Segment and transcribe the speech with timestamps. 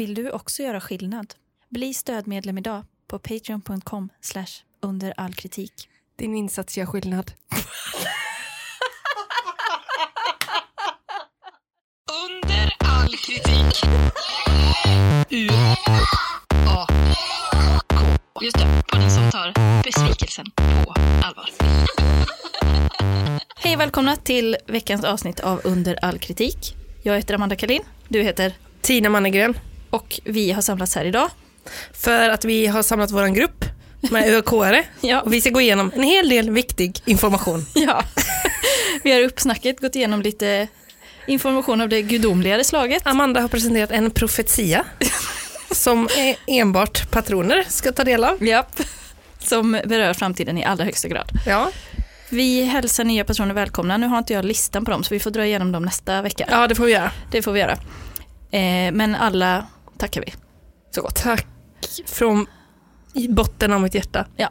[0.00, 1.34] Vill du också göra skillnad?
[1.68, 4.08] Bli stödmedlem idag på patreon.com
[4.80, 5.88] under all kritik.
[6.16, 7.32] Din insats gör skillnad.
[12.26, 13.84] Under all kritik.
[15.30, 15.48] U
[16.66, 16.86] A
[17.88, 18.06] K.
[18.42, 20.94] Just det, podden som tar besvikelsen på
[21.24, 21.50] allvar.
[23.56, 26.74] Hej och välkomna till veckans avsnitt av Under all kritik.
[27.02, 29.54] Jag heter Amanda Kalin, du heter Tina Mannegren.
[29.90, 31.30] Och vi har samlats här idag.
[31.92, 33.64] För att vi har samlat vår grupp
[34.10, 34.82] med ÖK-are.
[35.00, 35.20] Ja.
[35.20, 37.66] Och vi ska gå igenom en hel del viktig information.
[37.74, 38.04] Ja.
[39.04, 40.68] Vi har i uppsnacket gått igenom lite
[41.26, 43.06] information av det gudomligare slaget.
[43.06, 44.84] Amanda har presenterat en profetia
[45.70, 46.08] som
[46.46, 48.44] enbart patroner ska ta del av.
[48.46, 48.80] Japp.
[49.38, 51.28] Som berör framtiden i allra högsta grad.
[51.46, 51.70] Ja,
[52.28, 53.96] Vi hälsar nya personer välkomna.
[53.96, 56.44] Nu har inte jag listan på dem så vi får dra igenom dem nästa vecka.
[56.50, 57.10] ja det får vi göra.
[57.30, 57.72] Det får vi göra.
[58.50, 59.66] Eh, men alla
[60.00, 60.32] tackar vi.
[60.94, 61.14] Så gott.
[61.16, 61.46] Tack
[62.06, 62.46] från
[63.28, 64.26] botten av mitt hjärta.
[64.36, 64.48] Ja.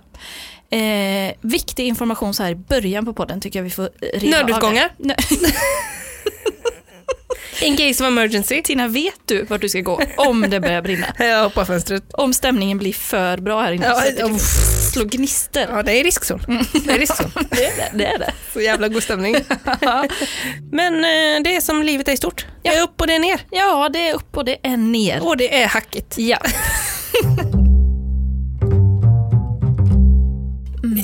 [0.77, 4.45] Eh, viktig information så här i början på podden tycker jag vi får riva av
[4.47, 4.89] Nödutgångar.
[4.97, 5.03] det.
[5.13, 5.15] Nö-
[7.61, 8.61] In case of emergency.
[8.61, 11.07] Tina, vet du vart du ska gå om det börjar brinna?
[11.19, 12.03] Jag hoppar fönstret.
[12.13, 14.01] Om stämningen blir för bra här inne Ja,
[14.97, 15.67] att det ja.
[15.69, 16.41] Ja, det är riskzon.
[16.85, 17.31] Det är riskzon.
[17.49, 17.97] Det är det.
[17.97, 18.33] det, är det.
[18.53, 19.35] Så jävla god stämning.
[20.71, 22.45] Men eh, det är som livet är i stort.
[22.61, 23.41] Det är upp och det är ner.
[23.51, 25.27] Ja, det är upp och det är ner.
[25.27, 26.17] Och det är hackigt.
[26.17, 26.37] Ja.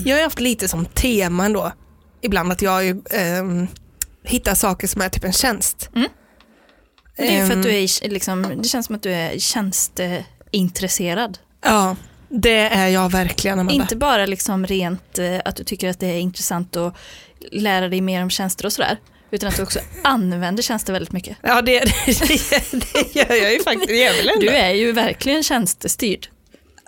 [0.06, 1.72] Jag har haft lite som tema ändå.
[2.22, 3.44] Ibland att jag eh,
[4.24, 5.90] hittar saker som är typ en tjänst.
[5.96, 6.10] Mm.
[7.18, 11.38] Det är för att du Ehm, är, liksom, det känns som att du är tjänsteintresserad.
[11.64, 11.96] Ja,
[12.30, 13.82] det är jag verkligen Amanda.
[13.84, 16.96] Inte bara liksom rent eh, att du tycker att det är intressant att
[17.52, 18.98] lära dig mer om tjänster och sådär.
[19.32, 21.38] Utan att du också använder tjänster väldigt mycket.
[21.42, 23.90] Ja, det, det, det gör jag ju faktiskt.
[23.90, 24.40] Ändå.
[24.40, 26.28] Du är ju verkligen tjänstestyrd.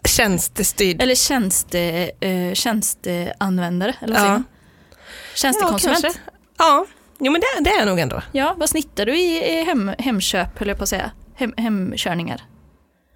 [0.08, 1.02] tjänstestyrd.
[1.02, 4.28] Eller tjänste, eh, tjänsteanvändare, eller vad Ja.
[4.28, 4.44] säger?
[5.36, 6.04] Tjänstekonsument.
[6.04, 6.12] Ja.
[6.58, 6.86] Ja,
[7.20, 8.22] jo, men det, det är jag nog ändå.
[8.32, 11.12] Ja, vad snittar du i, i hem, hemköp, höll jag på att säga?
[11.36, 12.42] Hem, hemkörningar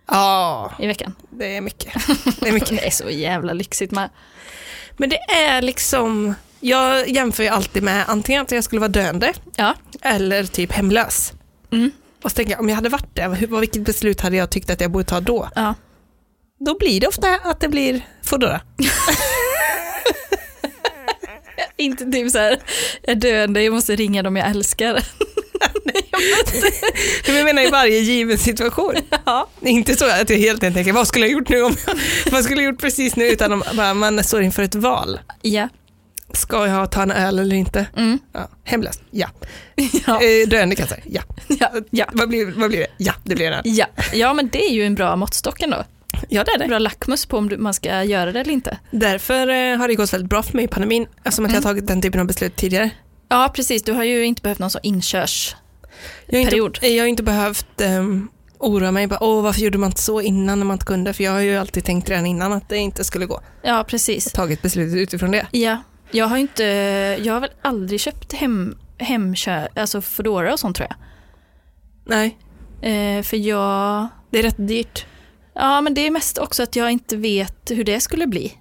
[0.08, 1.16] Ja, i veckan?
[1.30, 1.94] det är mycket.
[2.40, 2.70] Det är mycket.
[2.82, 4.10] Det är så jävla lyxigt med.
[4.98, 9.34] Men det är liksom, jag jämför ju alltid med antingen att jag skulle vara döende
[9.56, 9.74] Ja.
[10.02, 11.34] eller typ hemlös.
[11.72, 11.92] Mm.
[12.24, 13.28] Och så tänker jag, om jag hade varit det,
[13.60, 15.50] vilket beslut hade jag tyckt att jag borde ta då?
[15.56, 15.76] ja.
[16.66, 18.62] Då blir det ofta att det blir Foodora.
[21.78, 22.60] Inte typ så här,
[23.02, 25.04] jag är döende, jag måste ringa dem jag älskar.
[27.28, 28.96] Men jag menar i varje given situation.
[29.26, 29.48] Ja.
[29.62, 31.96] Inte så att jag helt enkelt tänker, vad skulle jag gjort nu om jag,
[32.32, 33.26] vad skulle jag gjort precis nu?
[33.28, 35.20] Utan om bara, man står inför ett val.
[35.42, 35.70] Ja.
[36.34, 37.86] Ska jag ta en öl eller inte?
[37.98, 38.20] Mm.
[38.34, 38.50] Ja.
[38.64, 39.00] Hemlös?
[39.12, 39.28] Ja.
[40.08, 40.22] Ja.
[40.22, 40.96] Eh, Döende kanske?
[41.06, 41.22] Ja.
[41.48, 41.72] Ja.
[41.90, 42.06] Ja.
[42.14, 42.88] Vad blir, vad blir det?
[42.98, 43.62] Ja, det blir det.
[43.64, 43.86] Ja.
[44.14, 45.84] ja, men det är ju en bra måttstock ändå.
[46.30, 46.68] Ja, det är En det.
[46.68, 48.78] bra lackmus på om man ska göra det eller inte.
[48.92, 51.64] Därför eh, har det gått väldigt bra för mig i pandemin, eftersom att jag har
[51.64, 52.90] tagit den typen av beslut tidigare.
[53.30, 53.84] Ja, precis.
[53.84, 55.56] Du har ju inte behövt någon sån inkörs...
[56.26, 56.76] Jag har Period.
[56.78, 60.22] inte, jag har inte behövt um, oroa mig, bara, Åh, varför gjorde man inte så
[60.22, 61.14] innan när man inte kunde?
[61.14, 63.42] För jag har ju alltid tänkt redan innan att det inte skulle gå.
[63.64, 64.32] Ja, precis.
[64.32, 65.48] Tagit beslutet utifrån det.
[65.52, 65.78] Ja,
[66.12, 66.64] jag har inte,
[67.24, 70.98] jag har väl aldrig köpt hem, hemkör, alltså Foodora och sånt tror jag.
[72.06, 72.38] Nej,
[72.84, 75.06] Eh, för jag, det är rätt dyrt.
[75.56, 78.54] ja men det är mest också att jag inte vet hur det skulle bli.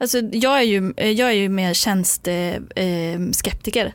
[0.00, 3.86] Alltså jag är ju, jag är ju mer tjänsteskeptiker.
[3.86, 3.92] Eh.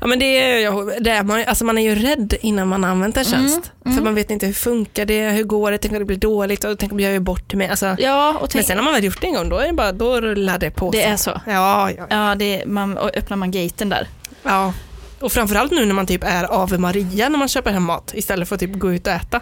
[0.00, 0.24] Ja men det
[0.64, 3.72] är, det är man, alltså man är ju rädd innan man har använt en tjänst.
[3.84, 3.96] mm.
[3.96, 6.64] För man vet inte hur funkar det, hur går det, tänk om det blir dåligt
[6.64, 7.68] och tänk om jag gör bort mig.
[7.68, 9.72] Alltså, ja, och men sen har man väl gjort det en gång, då, är det
[9.72, 11.06] bara, då rullar det på det sig.
[11.06, 11.40] är så.
[11.46, 14.08] Ja, ja, Ja, det är, man, och öppnar man gaten där.
[14.42, 14.72] ja.
[15.20, 18.48] Och framförallt nu när man typ är Ave Maria när man köper hem mat istället
[18.48, 19.40] för att typ gå ut och äta.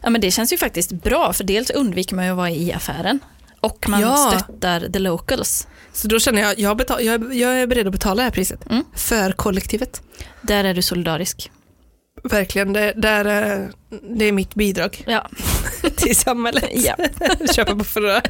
[0.00, 2.72] Ja, men det känns ju faktiskt bra, för dels undviker man ju att vara i
[2.72, 3.20] affären.
[3.60, 4.34] Och man Ja.
[4.42, 5.66] stöttar the locals.
[5.92, 8.30] Så då känner jag, jag, betal, jag, är- jag är beredd att betala det här
[8.30, 8.70] priset.
[8.70, 8.84] Mm.
[8.96, 10.02] För kollektivet.
[10.42, 11.50] Där är du solidarisk.
[12.24, 13.64] Verkligen, det, där, eh,
[14.18, 15.28] det är mitt bidrag Ja.
[15.96, 16.64] till samhället.
[16.72, 16.96] Ja.
[17.54, 18.22] Köpa på Foodora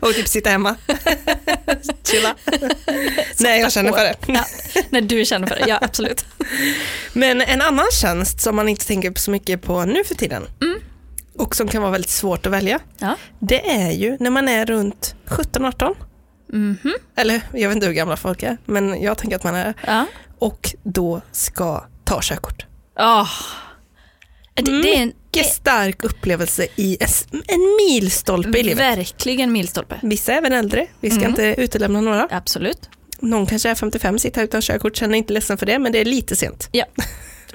[0.00, 0.76] och typ sitta hemma.
[2.04, 2.34] Chilla.
[3.40, 4.14] Nej, jag känner för det.
[4.26, 4.44] Ja,
[4.90, 6.24] när du känner för det, ja absolut.
[7.12, 10.78] Men en annan tjänst som man inte tänker så mycket på nu för tiden Mm.
[11.38, 13.14] Och som kan vara väldigt svårt att välja, Ja.
[13.38, 15.94] det är ju när man är runt 17-18.
[16.52, 16.94] Mhm.
[17.16, 20.06] Eller jag vet inte hur gamla folk är, men jag tänker att man är Ja.
[20.38, 22.66] och då ska ta körkort.
[22.98, 23.28] Oh.
[24.54, 26.98] Det, det är en Mycket stark upplevelse i
[27.46, 28.78] en milstolpe i livet.
[28.78, 29.94] verkligen milstolpe.
[30.02, 31.30] Vissa är även äldre, vi ska Mm.
[31.30, 32.28] inte utelämna några.
[32.30, 32.88] Absolut.
[33.20, 35.98] Någon kanske är 55, sitter här utan körkort, känner inte ledsen för det, men det
[36.00, 36.68] är lite sent.
[36.72, 36.84] Ja.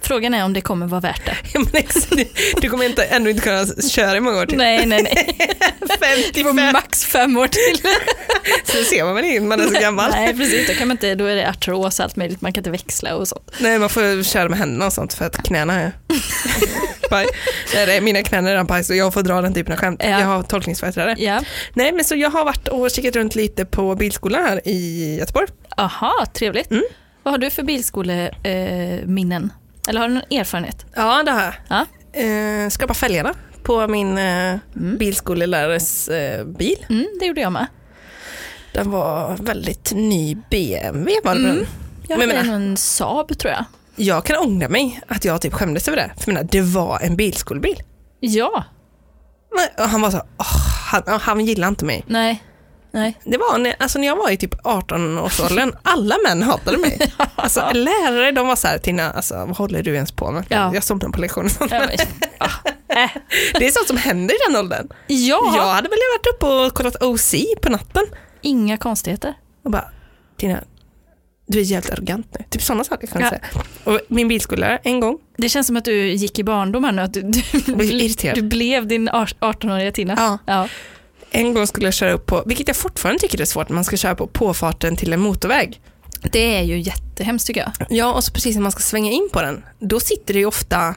[0.03, 1.37] Frågan är om det kommer vara värt det.
[2.61, 4.57] Du kommer inte, ändå inte kunna köra i många år till.
[4.57, 5.37] Nej, nej, nej.
[5.79, 7.81] Det var 55, max fem år till.
[8.77, 10.11] så ser man väl inte man är så gammal.
[10.11, 10.25] Nej.
[10.25, 10.67] Nej, precis.
[10.67, 12.41] Då, kan man inte, då är det artros och allt möjligt.
[12.41, 13.51] Man kan inte växla och sånt.
[13.79, 15.91] man får köra med händerna och sånt för att knäna är
[17.09, 17.25] paj.
[17.75, 20.01] Nej, mina knän är redan paj så jag får dra den typen av skämt.
[20.03, 20.09] Ja.
[20.09, 21.15] Jag har tolkningsföreträde.
[21.17, 21.41] Ja.
[21.73, 25.47] Nej men så jag har varit och kikat runt lite på bilskolan här i Göteborg.
[25.77, 26.71] Aha, trevligt.
[26.71, 26.83] Mm.
[27.23, 29.43] Vad har du för bilskoleminnen?
[29.43, 29.49] Eh?
[29.87, 30.85] Eller har du någon erfarenhet?
[30.95, 31.53] Ja det har jag.
[31.69, 31.85] Ja.
[32.21, 33.33] Eh, skrapa fälgarna
[33.63, 36.85] på min eh, bilskolelärares eh, bil.
[36.89, 37.67] Mm, det gjorde jag med.
[38.73, 41.65] Den var väldigt ny BMW var det Mm.
[42.07, 43.65] Jag Men hade menar- en Saab tror jag.
[43.95, 46.11] Jag kan ångra mig att jag typ skämdes över det.
[46.23, 47.83] För menar, det var en bilskolebil.
[48.19, 48.63] Ja,
[49.55, 50.57] Men, han var så, åh,
[50.91, 52.03] han, han gillade inte mig.
[52.07, 52.43] nej.
[52.93, 53.19] Nej.
[53.23, 56.99] Det var när, alltså när jag var i typ 18-årsåldern, alla män hatade mig.
[57.35, 60.45] Alltså lärare, de var så här, Tina, alltså, vad håller du ens på med?
[60.49, 60.71] Ja.
[60.73, 61.51] Jag somnade på lektionen.
[61.59, 61.89] Ja, men,
[62.37, 62.49] ah,
[63.03, 63.09] äh.
[63.59, 64.87] Det är sånt som händer i den åldern.
[65.07, 65.53] ja.
[65.55, 68.03] Jag hade väl varit uppe och kollat OC på natten
[68.41, 69.33] inga konstigheter.
[69.63, 69.85] och bara,
[70.37, 70.59] Tina,
[71.47, 72.45] du är jävligt arrogant nu.
[72.49, 73.37] Typ sådana saker kan jag Ja.
[73.49, 73.63] säga.
[73.83, 77.01] Och min bilskollärare, en gång, Det känns som att du gick i barndom här nu,
[77.01, 78.35] att du, du, blev irriterad.
[78.35, 80.39] du blev din 18-åriga Tina.
[80.45, 80.67] Ja.
[81.35, 83.97] En gång skulle jag köra upp på, vilket jag fortfarande tycker är svårt, man ska
[83.97, 85.81] köra på påfarten till en motorväg.
[86.31, 87.87] Det är ju jättehemskt tycker jag.
[87.89, 90.45] Ja, och så precis när man ska svänga in på den, då sitter det ju
[90.45, 90.95] ofta,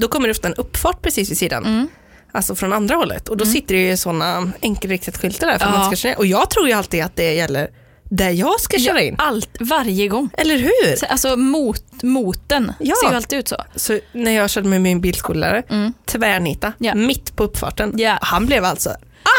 [0.00, 1.64] då kommer det ofta en uppfart precis vid sidan.
[1.66, 1.88] Mm.
[2.32, 3.28] Alltså från andra hållet.
[3.28, 5.72] Och då sitter det ju sådana enkelriktat skyltar där för Ja.
[5.72, 6.18] man ska köra in.
[6.18, 7.70] Och jag tror ju alltid att det gäller
[8.04, 9.14] där jag ska köra in.
[9.18, 10.30] Allt, varje gång.
[10.38, 10.96] Eller hur?
[10.96, 12.94] Så, Alltså mot, moten Ja.
[13.04, 13.56] ser ju alltid ut så.
[13.76, 15.92] Så när jag körde med min bilskollärare, Mm.
[16.06, 16.94] tvärnita, Ja.
[16.94, 17.92] mitt på uppfarten.
[17.98, 18.18] Ja.
[18.20, 18.90] Han blev alltså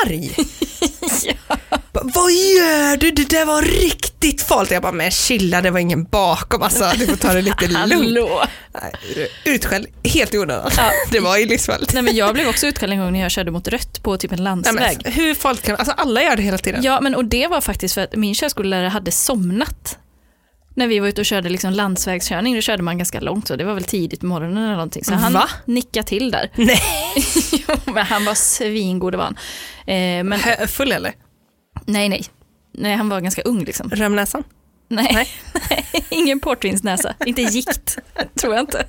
[0.05, 0.35] arg.
[1.93, 3.11] Bara, Vad gör du?
[3.11, 4.71] Det där var riktigt farligt.
[4.71, 6.61] Jag bara, men chilla, det var ingen bakom.
[6.61, 8.19] Alltså, du får ta det lite lugnt.
[8.81, 10.71] Nej, Utskälld helt i onödan.
[10.77, 10.91] Ja.
[11.11, 11.93] Det var ju livsfarligt.
[11.93, 14.31] Nej, men jag blev också utskälld en gång när jag körde mot rött på typ
[14.31, 14.97] en Nej, landsväg.
[15.03, 16.83] men, hur farligt kan Alltså alla gör det hela tiden.
[16.83, 19.97] Ja, men och det var faktiskt för att min körskollärare hade somnat.
[20.75, 23.63] När vi var ute och körde liksom landsvägskörning, då körde man ganska långt så det
[23.63, 25.03] var väl tidigt på morgonen eller någonting.
[25.03, 25.49] Så han Va?
[25.65, 26.49] nickade till där.
[26.55, 26.81] Nej.
[27.67, 29.37] jo, men han var svingod var han.
[29.87, 31.13] Eh, men Hö- Full eller?
[31.85, 32.25] nej, nej.
[32.71, 33.89] Nej, han var ganska ung liksom.
[33.89, 34.43] Römnäsan?
[34.87, 35.85] Nej, nej.
[36.09, 37.13] ingen portvinsnäsa.
[37.25, 37.97] Inte gikt,
[38.41, 38.85] tror jag inte.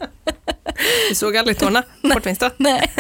[1.09, 1.83] Du såg aldrig tårna?
[2.03, 2.51] Portvinst då?
[2.57, 2.93] Nej,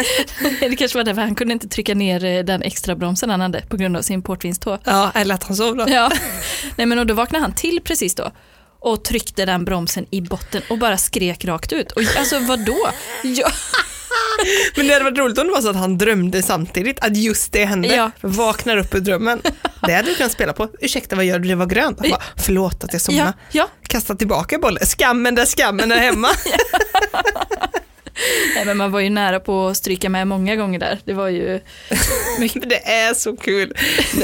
[0.61, 3.61] det kanske var därför han kunde inte trycka ner eh, den extra bromsen han hade
[3.61, 4.79] på grund av sin portvinstå.
[4.85, 5.85] Ja, eller att han sov då.
[5.89, 6.11] Ja,
[6.77, 8.31] nej men och då vaknade han till precis då
[8.85, 11.93] och tryckte den bromsen i botten och bara skrek rakt ut.
[11.93, 12.89] Och alltså vadå?
[13.23, 13.51] Ja,
[14.77, 17.53] Men det hade varit roligt om det var så att han drömde samtidigt, att just
[17.53, 17.89] det hände.
[17.89, 18.11] Ja.
[18.21, 19.43] Vaknar upp ur drömmen.
[19.87, 20.69] Det hade du kunnat spela på.
[20.81, 21.49] Ursäkta, vad gör du?
[21.49, 21.99] Det var grönt.
[21.99, 23.33] Bara, förlåt att jag somnade.
[23.53, 23.69] ja, ja.
[23.89, 24.87] Kasta tillbaka bollen.
[24.87, 26.29] Skammen där skammen är hemma.
[28.55, 30.99] Nej, men man var ju nära på att stryka med många gånger där.
[31.05, 31.61] Det var ju
[32.39, 33.75] mycket, det är så kul.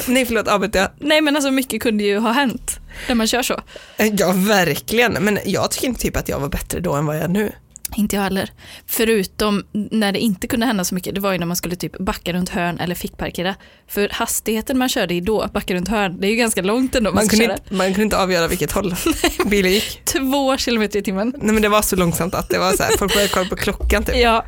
[0.06, 0.90] Nej, förlåt, avbryter jag.
[0.98, 3.60] nej men alltså mycket kunde ju ha hänt när man kör så.
[3.96, 5.12] Ja, verkligen.
[5.12, 7.52] Men jag tycker inte typ att jag var bättre då än vad jag är nu.
[7.96, 8.50] Inte jag heller.
[8.86, 11.98] Förutom när det inte kunde hända så mycket, det var ju när man skulle typ
[11.98, 13.54] backa runt hörn eller fickparkera.
[13.88, 17.10] För hastigheten man körde i då, backa runt hörn, det är ju ganska långt ändå.
[17.10, 18.94] Man, Man kunde, inte, man kunde inte avgöra vilket håll
[19.46, 20.04] bilen gick.
[20.04, 21.34] två kilometer i timmen.
[21.38, 23.56] Nej men det var så långsamt att det var så här, folk började kolla på
[23.56, 24.16] klockan typ.
[24.16, 24.44] Ja,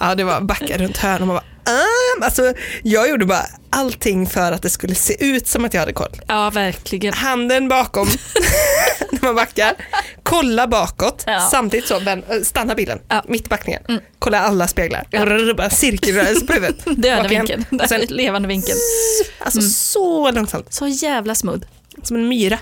[0.00, 2.24] Ja det var backa runt hörn och man bara ah!
[2.24, 2.52] alltså,
[2.82, 6.20] jag gjorde bara allting för att det skulle se ut som att jag hade koll.
[6.26, 7.14] ja verkligen.
[7.14, 8.08] Handen bakom
[9.12, 9.74] när man backar,
[10.22, 11.48] kolla bakåt, Ja.
[11.50, 13.22] samtidigt så äh, stanna bilen, Ja.
[13.28, 13.82] mitt i backningen,
[14.18, 15.54] kolla alla speglar, Ja.
[15.54, 16.76] bara cirkelrörelse på huvudet.
[17.02, 18.78] Döda vinkeln, sen, levande vinkeln.
[19.38, 21.62] alltså så långsamt, Så jävla smooth.
[22.02, 22.58] som en myra.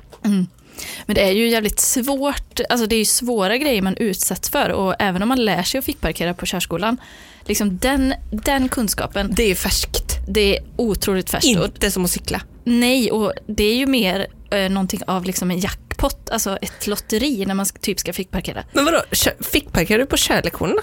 [1.07, 4.69] Men det är ju jävligt svårt, alltså det är ju svåra grejer man utsätts för
[4.71, 6.97] och även om man lär sig att fickparkera på körskolan,
[7.45, 11.47] liksom den, den kunskapen, Det är färskt, det är otroligt färskt.
[11.47, 12.41] Inte som att cykla.
[12.65, 17.45] nej, och det är ju mer eh, någonting av liksom en jackpot, alltså ett lotteri
[17.47, 18.65] när man typ ska fickparkera.
[18.73, 19.03] Men vadå,
[19.41, 20.83] fickparkerar du på körlektionerna?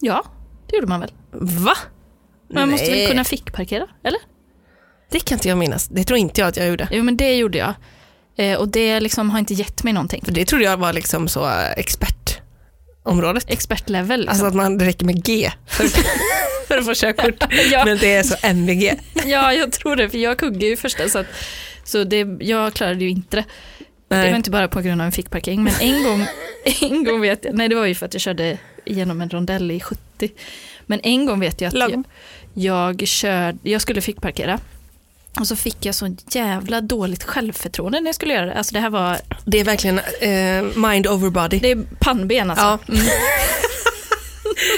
[0.00, 0.24] Ja,
[0.70, 1.12] det gjorde man väl?
[1.32, 1.74] Va?
[2.54, 3.00] Man måste Nej.
[3.00, 4.20] väl kunna fickparkera, eller?
[5.10, 5.88] Det kan inte jag minnas.
[5.88, 6.88] Det tror inte jag att jag gjorde.
[6.90, 7.74] Jo, men det gjorde jag.
[8.38, 10.22] Eh, och det liksom har inte gett mig någonting.
[10.24, 13.50] För det trodde jag var liksom så äh, expertområdet.
[13.50, 14.20] Expertlevel.
[14.20, 14.30] Liksom.
[14.30, 15.84] Alltså att man, det räcker med G för,
[16.68, 17.44] för att få körkort.
[17.70, 17.84] Ja.
[17.84, 18.94] Men det är så MVG.
[19.24, 21.26] Ja, jag tror det, för jag kuggade ju första så, att,
[21.84, 23.44] så det, jag klarade ju inte det.
[24.08, 24.36] Det var Nej.
[24.36, 26.26] inte bara på grund av en fickparkering, men en gång,
[26.80, 29.70] en gång vet jag, nej det var ju för att jag körde igenom en rondell
[29.70, 30.30] i 70.
[30.86, 32.04] Men en gång vet jag att jag,
[32.54, 34.60] jag, körde, jag skulle fickparkera
[35.40, 38.54] Och så fick jag så jävla dåligt självförtroende när jag skulle göra det.
[38.54, 41.58] Alltså det här var, Det är verkligen eh, mind over body.
[41.58, 42.64] det är pannben alltså.
[42.64, 42.78] Ja.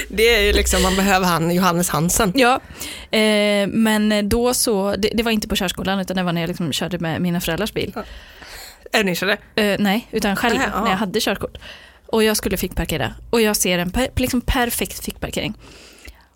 [0.09, 2.33] Det är ju liksom, man behöver han Johannes Hansen.
[2.35, 2.59] Ja,
[3.17, 6.47] eh, men då så, det, det var inte på körskolan utan det var när jag
[6.47, 7.93] liksom körde med mina föräldrars bil.
[8.93, 9.37] Övningskörde.
[9.55, 10.83] Eh, nej, utan själv ja.
[10.83, 11.57] när jag hade körkort.
[12.05, 15.53] Och jag skulle fickparkera och jag ser en per, liksom perfekt fickparkering.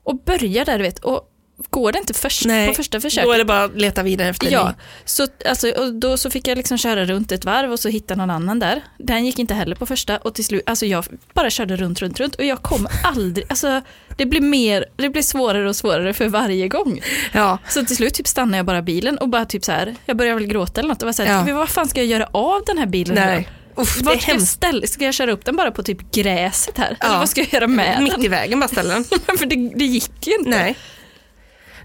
[0.03, 1.29] Och börjar där du vet, och
[1.69, 3.27] går det inte först, Nej, på första försöket.
[3.27, 4.73] Då är det bara att leta vidare efter Ja, ny.
[5.05, 8.15] så, alltså, och då så fick jag liksom köra runt ett varv och så hitta
[8.15, 8.81] någon annan där.
[8.97, 12.19] Den gick inte heller på första och till slut, alltså jag bara körde runt, runt,
[12.19, 13.81] runt och jag kom aldrig, alltså
[14.17, 17.01] det blir mer, det blir svårare och svårare för varje gång.
[17.31, 17.57] Ja.
[17.69, 20.39] Så till slut typ stannade jag bara bilen och bara typ så här, jag började
[20.39, 21.55] väl gråta eller något och var så här, Ja.
[21.55, 23.49] vad fan ska jag göra av den här bilen Nej.
[23.75, 24.09] Uff, då?
[24.09, 26.97] är Vart ska jag, ställa, ska jag köra upp den bara på typ gräset här?
[26.99, 27.07] Ja.
[27.07, 28.25] Eller vad ska jag göra med Mitt den?
[28.25, 29.03] i vägen bara ställa den.
[29.37, 30.49] För det, det gick ju inte.
[30.49, 30.75] Nej.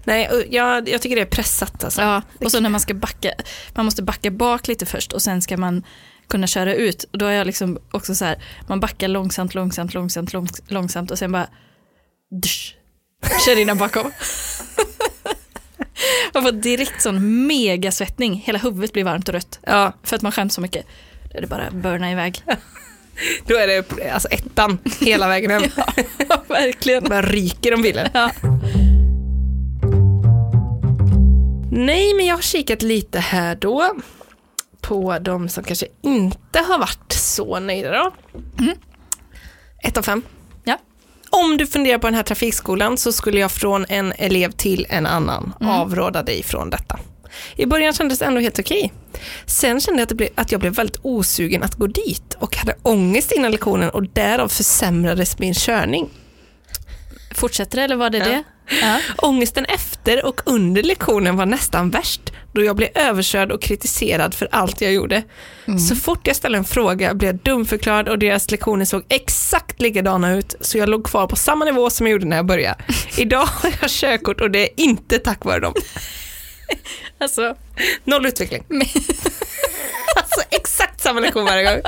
[0.09, 2.01] Nej, jag, jag tycker det är pressat alltså.
[2.01, 3.31] Ja, och så när man ska backa,
[3.75, 5.83] man måste backa bak lite först och sen ska man
[6.27, 7.03] kunna köra ut.
[7.11, 11.11] Och då är jag liksom också så här, man backar långsamt, långsamt, långsamt, långs- långsamt
[11.11, 11.47] och sen bara
[12.43, 12.75] dusch,
[13.45, 14.11] kör in den bakom.
[16.33, 19.59] Man får direkt sån megasvettning, hela huvudet blir varmt och rött.
[19.61, 20.85] Ja, För att man skäms så mycket.
[21.31, 22.43] Då är det bara burna iväg.
[23.45, 25.63] då är det alltså ettan hela vägen hem.
[26.29, 27.03] Ja, verkligen.
[27.03, 28.09] Bara ryker om bilen.
[28.13, 28.31] Ja.
[31.71, 33.95] Nej, men jag har kikat lite här då
[34.81, 38.11] på de som kanske inte har varit så nöjda då.
[39.83, 40.21] Ett av fem.
[40.63, 40.77] Ja.
[41.29, 45.05] Om du funderar på den här trafikskolan så skulle jag från en elev till en
[45.05, 46.99] annan avråda dig från detta.
[47.55, 48.93] I början kändes det ändå helt okej.
[49.45, 52.75] Sen kände jag att, blev, att jag blev väldigt osugen att gå dit och hade
[52.83, 56.09] ångest innan lektionen och därav försämrades min körning.
[57.35, 58.25] Fortsätter det eller var det Ja.
[58.25, 58.43] det?
[58.81, 58.99] Ja.
[59.17, 62.21] Ångesten efter och under lektionen var nästan värst
[62.51, 65.23] då jag blev överkörd och kritiserad för allt jag gjorde.
[65.89, 70.33] Så fort jag ställde en fråga blev jag dumförklarad och deras lektioner såg exakt likadana
[70.33, 72.83] ut så jag låg kvar på samma nivå som jag gjorde när jag började.
[73.17, 75.73] Idag har jag körkort och det är inte tack vare dem.
[77.21, 77.55] Alltså,
[78.03, 78.63] Noll utveckling.
[80.15, 81.81] alltså exakt samma lektion varje gång.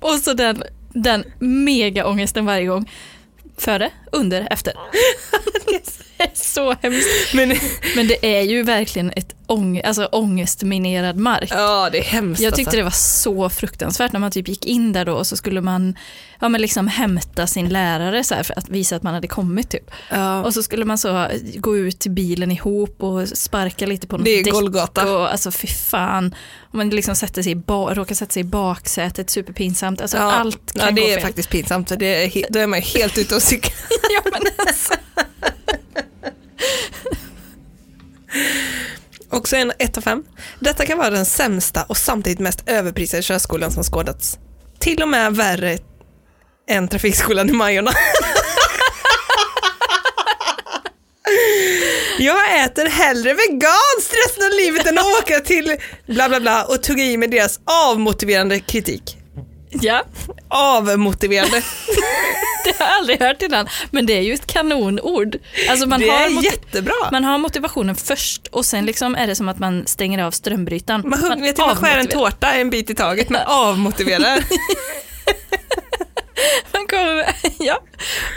[0.00, 2.90] Och så den, den mega ångesten varje gång.
[3.58, 4.72] Före, under, efter.
[6.18, 7.34] Det är så hemskt.
[7.34, 7.48] Men
[7.96, 11.48] Men det är ju verkligen ett ång, alltså ångestminerad mark.
[11.50, 12.76] ja, det är hemskt Jag tyckte alltså.
[12.76, 15.96] det var så fruktansvärt när man typ gick in där då och så skulle man
[16.40, 19.90] ja, men liksom hämta sin lärare så för att visa att man hade kommit typ.
[20.10, 20.44] Ja.
[20.44, 24.24] Och så skulle man så gå ut till bilen ihop och sparka lite på något
[24.24, 25.12] Det är däck Golgata.
[25.12, 26.34] Och, alltså fy fan.
[26.60, 30.00] Och man liksom sätter sig i ba- råkar sätta sig i baksätet, superpinsamt.
[30.00, 30.32] Alltså Ja.
[30.32, 31.22] allt kan ja, gå det är fel.
[31.26, 33.72] faktiskt pinsamt det är, då är man helt ute och cyklar.
[34.10, 34.94] ja, men alltså.
[39.30, 40.24] Också en 1 av 5.
[40.60, 44.38] Detta kan vara den sämsta och samtidigt mest överprisade körskolan som skådats.
[44.78, 45.78] Till och med värre
[46.68, 47.90] än trafikskolan i Majorna.
[52.18, 55.76] Jag äter hellre veganskt resten av livet än att åka till
[56.06, 59.15] bla bla bla och tugga i med deras avmotiverande kritik.
[59.80, 60.02] Ja,
[60.48, 61.56] Avmotiverande.
[62.64, 63.68] det har jag aldrig hört innan.
[63.90, 65.36] Men det är ju ett kanonord.
[65.70, 66.94] Alltså man, det har är jättebra.
[67.12, 71.02] man har motivationen först och sen liksom är det som att man stänger av strömbrytaren.
[71.04, 74.38] Man hugger till man skär en tårta en bit i taget men avmotiverar.
[77.58, 77.78] Ja.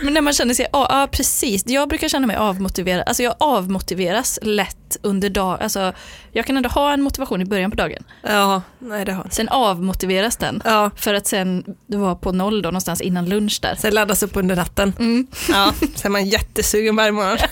[0.03, 3.35] Men när man känner sig, ja ja, precis, jag brukar känna mig avmotiverad, alltså jag
[3.39, 5.93] avmotiveras lätt under dagen, alltså
[6.31, 9.49] jag kan ändå ha en motivation i början på dagen, Ja, nej det har sen
[9.49, 13.75] avmotiveras den Ja, för att sen vara på noll då någonstans innan lunch där.
[13.75, 14.93] sen laddas upp under natten.
[14.99, 15.27] Mm.
[15.49, 17.37] Ja, sen är man jättesugen varje morgon.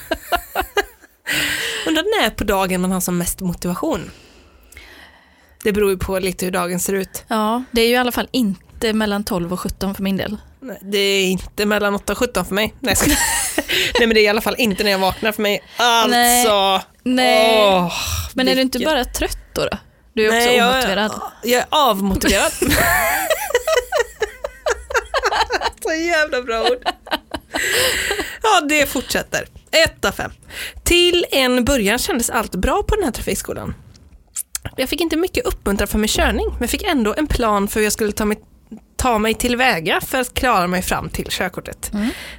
[1.87, 4.11] Undrar när på dagen man har som mest motivation?
[5.63, 7.23] Det beror ju på lite hur dagen ser ut.
[7.27, 10.37] Ja, det är ju i alla fall inte mellan 12 och 17 för min del.
[10.59, 12.73] Nej, Det är inte mellan 8 och 17 för mig.
[12.79, 13.19] Nej, jag skojar.
[13.99, 15.63] Nej men det är i alla fall inte när jag vaknar för mig.
[15.77, 17.57] Alltså, Nej.
[17.63, 17.93] åh,
[18.33, 19.65] Men är du inte vilket- bara trött då?
[19.65, 19.77] då?
[20.13, 21.11] Du är också Nej, jag- omotiverad.
[21.43, 22.51] Jag är avmotiverad.
[25.83, 26.87] Så jävla bra ord.
[28.43, 29.45] Ja, det fortsätter.
[29.71, 30.31] Ett av fem.
[30.83, 33.73] Till en början kändes allt bra på den här trafikskolan.
[34.77, 37.85] Jag fick inte mycket uppmuntran för min körning, men fick ändå en plan för hur
[37.85, 38.37] jag skulle ta mig,
[38.97, 41.91] ta mig tillväga för att klara mig fram till körkortet.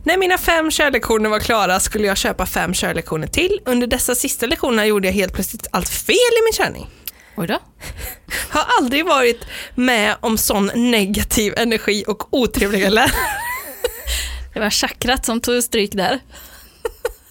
[0.02, 3.60] När mina fem körlektioner var klara skulle jag köpa fem körlektioner till.
[3.64, 6.86] Under dessa sista lektionerna gjorde jag helt plötsligt allt fel i min körning.
[7.36, 7.58] Oj då.
[8.50, 9.40] Har aldrig varit
[9.74, 13.12] med om sån negativ energi och otrevliga lärare.
[14.54, 16.18] Det var chakrat som tog stryk där.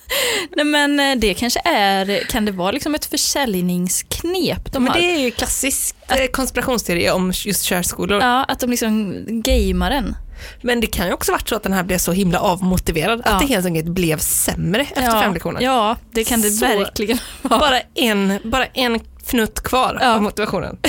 [0.55, 4.99] Nej men eh, det kanske är, kan det vara liksom ett försäljningsknep de Men har?
[4.99, 8.21] det är ju klassisk eh, konspirationsteori om just körskolor.
[8.21, 10.15] Ja, att de liksom gamear den.
[10.61, 13.31] Men det kan ju också varit så att den här blev så himla avmotiverad Ja.
[13.31, 15.61] att det helt enkelt blev sämre efter ja, fem lektioner.
[15.61, 17.59] Ja, det kan det Så- verkligen vara.
[17.59, 20.15] Bara, en, bara en fnutt kvar Ja.
[20.15, 20.77] av motivationen.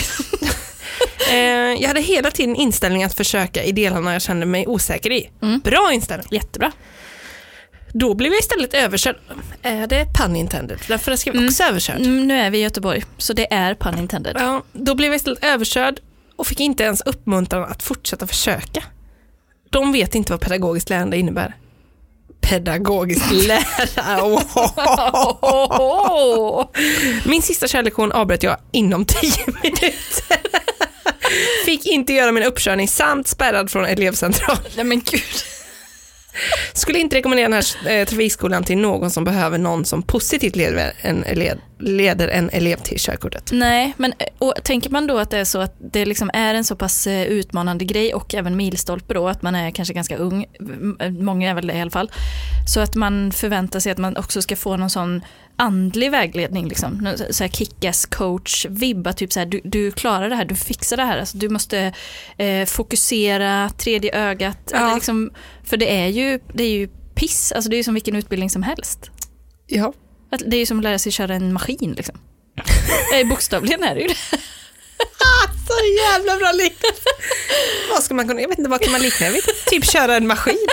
[1.30, 1.36] Eh,
[1.82, 5.30] jag hade hela tiden inställning att försöka i delarna jag kände mig osäker i.
[5.42, 5.60] Mm.
[5.64, 6.26] Bra inställning.
[6.30, 6.72] Jättebra.
[7.92, 9.16] Då blev jag istället överkörd.
[9.62, 10.78] Är det pun intended?
[10.88, 11.48] Därför skrev jag Mm.
[11.48, 11.96] också överkörd.
[12.00, 14.36] Mm, Nu är vi i Göteborg, så det är pun intended.
[14.40, 16.00] Ja, då blev jag istället överkörd
[16.36, 18.82] och fick inte ens uppmuntran att fortsätta försöka.
[19.70, 21.54] De vet inte vad pedagogiskt lärande innebär.
[22.40, 24.42] Pedagogiskt lärande.
[25.40, 26.64] Åh!
[27.24, 29.30] Min sista körlektion avbröt jag inom 10
[29.62, 29.92] minuter.
[31.64, 34.56] Fick inte göra min uppkörning samt spärrad från elevcentral.
[34.76, 35.22] Nej men gud.
[36.72, 40.92] Skulle inte rekommendera den här eh, trafikskolan till någon som behöver någon som positivt leder
[41.00, 43.50] en elev, leder en elev till körkortet.
[43.52, 46.64] Nej, men och, tänker man då att det är så att det liksom är en
[46.64, 50.46] så pass eh, utmanande grej och även milstolpe då, att man är kanske ganska ung,
[51.20, 52.10] många är väl det i alla fall,
[52.68, 55.22] så att man förväntar sig att man också ska få någon sån
[55.60, 57.08] andlig vägledning, liksom.
[57.30, 60.96] Så här kick-ass coach vibba, typ så här, du, du klarar det här, du fixar
[60.96, 61.92] det här, alltså, du måste
[62.36, 64.78] eh, fokusera, tredje ögat, Ja.
[64.78, 65.30] eller liksom,
[65.68, 68.50] för det är ju, det är ju piss, alltså det är ju som vilken utbildning
[68.50, 69.10] som helst.
[69.66, 69.92] Ja.
[70.32, 72.18] Att Det är ju som att lära sig köra en maskin liksom.
[73.30, 74.14] Bokstavligen är det ju det.
[75.68, 77.02] Så jävla bra liknelse.
[77.90, 79.40] Vad ska man kunna, jag vet inte vad kan man likna det?
[79.66, 80.66] Typ köra en maskin.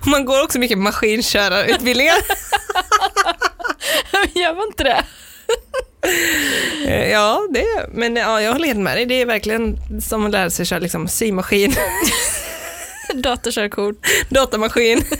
[0.00, 2.16] Och man går också mycket maskinkörarutbildningar.
[4.34, 5.04] Gör man inte det?
[6.86, 9.06] Eh, Ja, det är, men ja, jag håller helt med dig.
[9.06, 11.74] Det är verkligen som att lära sig köra liksom, symaskin,
[13.22, 14.06] Datorkörkort.
[14.28, 15.02] datamaskin.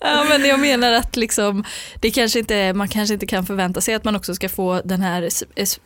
[0.00, 1.64] Ja, men jag menar att liksom,
[2.00, 5.00] det kanske inte, man kanske inte kan förvänta sig att man också ska få den
[5.00, 5.22] här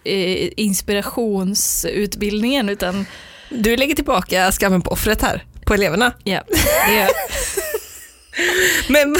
[0.05, 3.07] eh, inspirationsutbildningen utan
[3.49, 6.13] Du lägger tillbaka skammen på offret här, på eleverna.
[6.25, 6.43] ja,
[6.87, 7.09] det gör
[8.93, 9.17] Men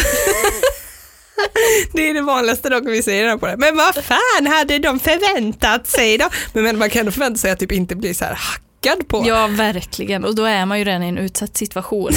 [1.93, 3.57] det är det vanligaste dock vi säger på det.
[3.57, 6.29] Men vad fan hade de förväntat sig då?
[6.53, 8.39] Men, man kan ändå förvänta sig att typ inte bli så här
[8.85, 9.25] hackad på.
[9.27, 10.25] Ja, verkligen.
[10.25, 12.11] Och då är man ju redan i en utsatt situation.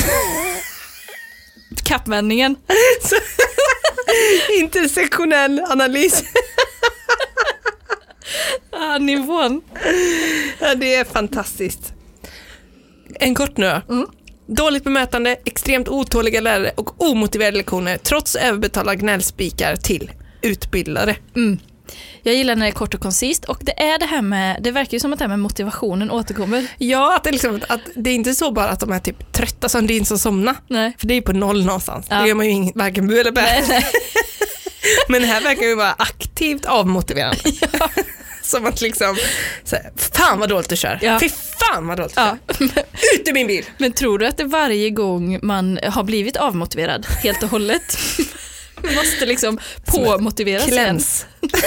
[1.84, 2.56] Kappvändningen.
[4.60, 6.24] Intersektionell analys.
[8.80, 9.62] Ah, nivån.
[10.60, 11.94] Ja, det är fantastiskt.
[13.20, 14.08] En kort nu då.
[14.48, 21.16] Dåligt bemötande, extremt otåliga lärare och omotiverade lektioner trots överbetalda gnällspikar till utbildare.
[21.36, 21.60] Mm.
[22.24, 24.72] Jag gillar när det är kort och koncist och det är det här med, det
[24.72, 26.68] verkar ju som att det här med motivationen återkommer.
[26.78, 29.70] Ja, att det, liksom, att det är inte så bara att de är typ trötta
[29.70, 30.56] som din som somna.
[30.68, 30.96] Nej.
[31.00, 32.08] För det är ju på noll någonstans.
[32.10, 32.16] Ja.
[32.22, 33.64] Det gör man ju ing- varken bu eller bä.
[35.10, 37.40] Men det här verkar ju vara aktivt avmotiverande.
[38.44, 39.18] Som att liksom,
[39.64, 41.00] så här, fan vad dåligt du kör.
[41.02, 41.20] Ja.
[41.20, 42.38] Fy fan vad dåligt du Ja.
[42.48, 42.66] kör.
[43.16, 43.66] Ut ur min bil.
[43.78, 47.98] Men tror du att det varje gång man har blivit avmotiverad helt och hållet
[48.96, 50.86] måste liksom påmotiveras igen?
[50.86, 51.26] Kläms.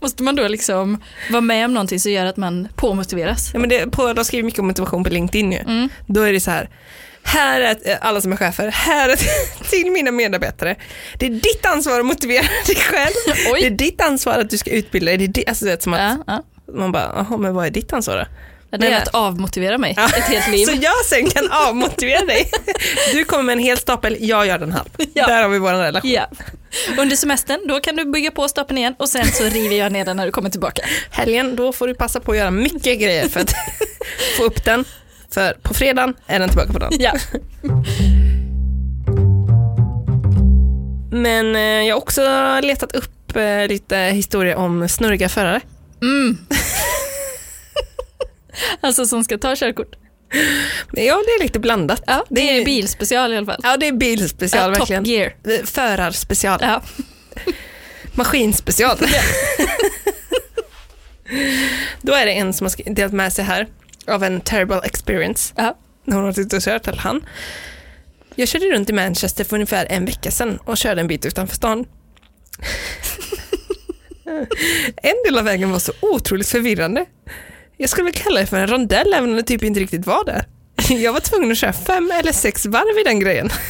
[0.00, 3.50] Måste man då liksom vara med om någonting som gör att man påmotiveras?
[3.52, 5.58] Ja, men det, på, de skriver mycket om motivation på LinkedIn ju.
[5.58, 5.88] Mm.
[6.06, 6.70] Då är det så här,
[7.22, 9.24] här är ett- alla som är chefer, här är ett-
[9.70, 10.76] till mina medarbetare.
[11.18, 13.14] Det är ditt ansvar att motivera dig själv.
[13.52, 13.60] Oj.
[13.60, 15.16] Det är ditt ansvar att du ska utbilda dig.
[15.18, 16.42] Det är di- alltså, det är som att Ja, ja.
[16.74, 18.24] man bara, jaha men vad är ditt ansvar då?
[18.78, 20.06] Det är att avmotivera mig Ja.
[20.08, 20.66] ett helt liv.
[20.66, 22.50] Så jag sen kan avmotivera dig.
[23.12, 24.88] Du kommer med en hel stapel, jag gör den halv.
[25.14, 25.26] Ja.
[25.26, 26.10] Där har vi vår relation.
[26.10, 26.26] Ja.
[26.98, 30.04] Under semestern, då kan du bygga på stapeln igen och sen så river jag ner
[30.04, 30.82] den när du kommer tillbaka.
[31.10, 33.54] Helgen, då får du passa på att göra mycket grejer för att
[34.38, 34.84] få upp den.
[35.30, 36.92] För på fredagen är den tillbaka på dagen.
[36.98, 37.12] Ja.
[41.12, 42.20] Men eh, jag har också
[42.62, 45.60] letat upp eh, lite historia om snurriga förare.
[46.02, 46.38] Mm.
[48.80, 49.96] Alltså som ska ta körkort.
[50.92, 52.02] Ja, det är lite blandat.
[52.06, 53.60] Ja, det är bilspecial i alla fall.
[53.62, 55.04] Ja, det är bilspecial Ja, verkligen.
[55.04, 55.66] Top gear.
[55.66, 56.58] Förarspecial.
[56.62, 56.82] Ja.
[58.14, 58.98] Maskinspecial.
[62.02, 63.68] Då är det en som har delat med sig här
[64.06, 65.54] av en terrible experience.
[65.56, 65.78] Ja.
[66.04, 67.24] När hon har suttit och kört, eller han.
[68.34, 71.56] Jag körde runt i Manchester för ungefär en vecka sedan och körde en bit utanför
[71.56, 71.86] stan.
[74.96, 77.06] en del av vägen var så otroligt förvirrande.
[77.76, 80.24] Jag skulle väl kalla det för en rondell även om det typ inte riktigt var
[80.24, 80.44] det.
[80.94, 83.50] Jag var tvungen att köra fem eller sex varv i den grejen.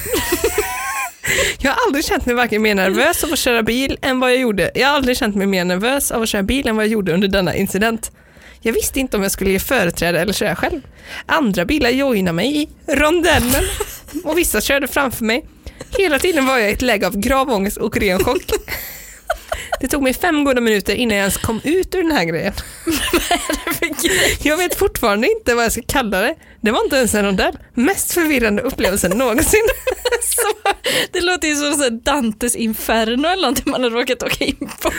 [1.58, 4.38] Jag har aldrig känt mig varken mer nervös av att köra bil än vad jag
[4.38, 4.70] gjorde.
[4.74, 7.14] Jag har aldrig känt mig mer nervös av att köra bil än vad jag gjorde
[7.14, 8.12] under denna incident.
[8.60, 10.80] Jag visste inte om jag skulle ge företräde eller köra själv.
[11.26, 13.64] Andra bilar joinade mig i rondellen
[14.24, 15.44] och vissa körde framför mig.
[15.98, 18.42] Hela tiden var jag i ett läge av grav ångest och ren chock.
[19.80, 22.52] Det tog mig fem goda minuter innan jag ens kom ut ur den här grejen.
[24.42, 26.34] Jag vet fortfarande inte vad jag ska kalla det.
[26.60, 27.58] Det var inte ens en rondell.
[27.74, 29.60] Mest förvirrande upplevelsen någonsin.
[30.22, 30.70] Så,
[31.12, 34.90] det låter ju som så Dantes inferno eller någonting man har råkat åka in på.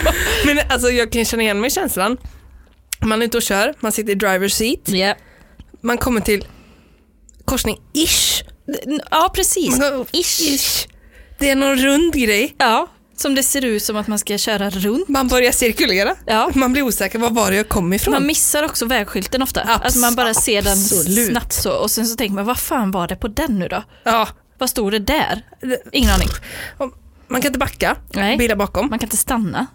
[0.46, 2.16] Men alltså jag kan känna igen mig i känslan.
[3.00, 5.14] Man är ute och kör, man sitter i driver's seat, Ja,
[5.80, 6.46] man kommer till
[7.44, 8.42] korsning ish.
[9.10, 9.80] ja precis.
[10.12, 10.40] Ish.
[10.40, 10.88] ish.
[11.38, 12.54] Det är någon rund grej.
[12.58, 15.08] Ja, som det ser ut som att man ska köra runt.
[15.08, 16.14] Man börjar cirkulera.
[16.26, 16.50] Ja.
[16.54, 18.12] Man blir osäker, var var det jag kom ifrån?
[18.14, 19.60] Man missar också vägskylten ofta.
[19.62, 21.28] Abs- Att man bara ser den absolut.
[21.30, 23.82] snabbt så och sen så tänker man vad fan var det på den nu då?
[24.04, 24.28] ja.
[24.58, 25.42] Vad stod det där?
[25.92, 26.28] Ingen aning.
[27.28, 28.36] Man kan inte backa, Nej.
[28.36, 28.90] bilar bakom.
[28.90, 29.66] Man kan inte stanna.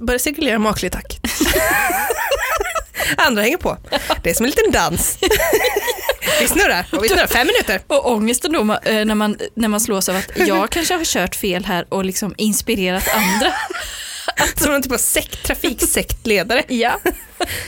[0.00, 1.18] Börjar cirkulera maklig takt.
[3.16, 3.76] Andra hänger på.
[4.22, 5.18] Det är som en liten dans.
[6.40, 7.80] vi snurrar och vi snurrar fem minuter.
[7.86, 11.34] Och ångesten då eh, när man, när man slås av att jag kanske har kört
[11.34, 13.52] fel här och liksom inspirerat andra.
[14.56, 16.62] Som en typ av sekt, trafiksektledare.
[16.68, 17.00] Ja.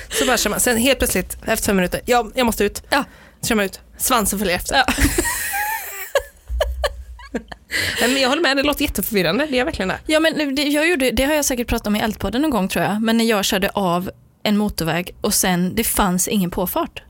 [0.08, 0.60] Så bara kör man.
[0.60, 2.82] Sen helt plötsligt, efter fem minuter, ja, jag måste ut.
[2.90, 3.04] Ja.
[3.40, 3.80] Så kör man ut.
[3.98, 4.76] Svansen följer efter.
[4.76, 4.84] Ja.
[8.00, 9.46] Men jag håller med, det låter jätteförvirrande.
[9.50, 9.98] Det är verkligen det.
[10.06, 12.68] Ja men det, jag gjorde, det har jag säkert pratat om i Eldpodden någon gång
[12.68, 13.02] tror jag.
[13.02, 14.10] Men när jag körde av
[14.42, 17.02] en motorväg och sen det fanns ingen påfart.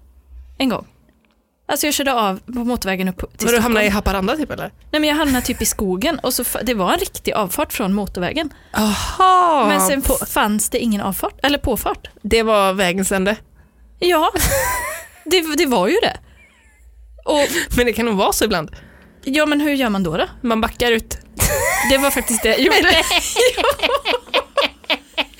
[0.59, 0.87] En gång.
[1.71, 3.63] Alltså jag körde av på motorvägen upp till Men du Stockholm.
[3.63, 4.73] hamnar i Haparanda typ eller?
[4.91, 7.95] Nej men jag hamnade typ i skogen och så det var en riktig avfart från
[7.95, 8.53] motorvägen.
[8.75, 12.09] Aha, Men sen på, fanns det ingen avfart, eller påfart.
[12.23, 13.37] det var vägens ände.
[13.99, 14.31] Ja,
[15.25, 16.17] det, det var ju det.
[17.25, 18.71] Och Men det kan nog vara så ibland.
[19.25, 20.25] ja men hur gör man då då?
[20.43, 21.19] Man backar ut.
[21.91, 22.79] Det var faktiskt det jag gjorde.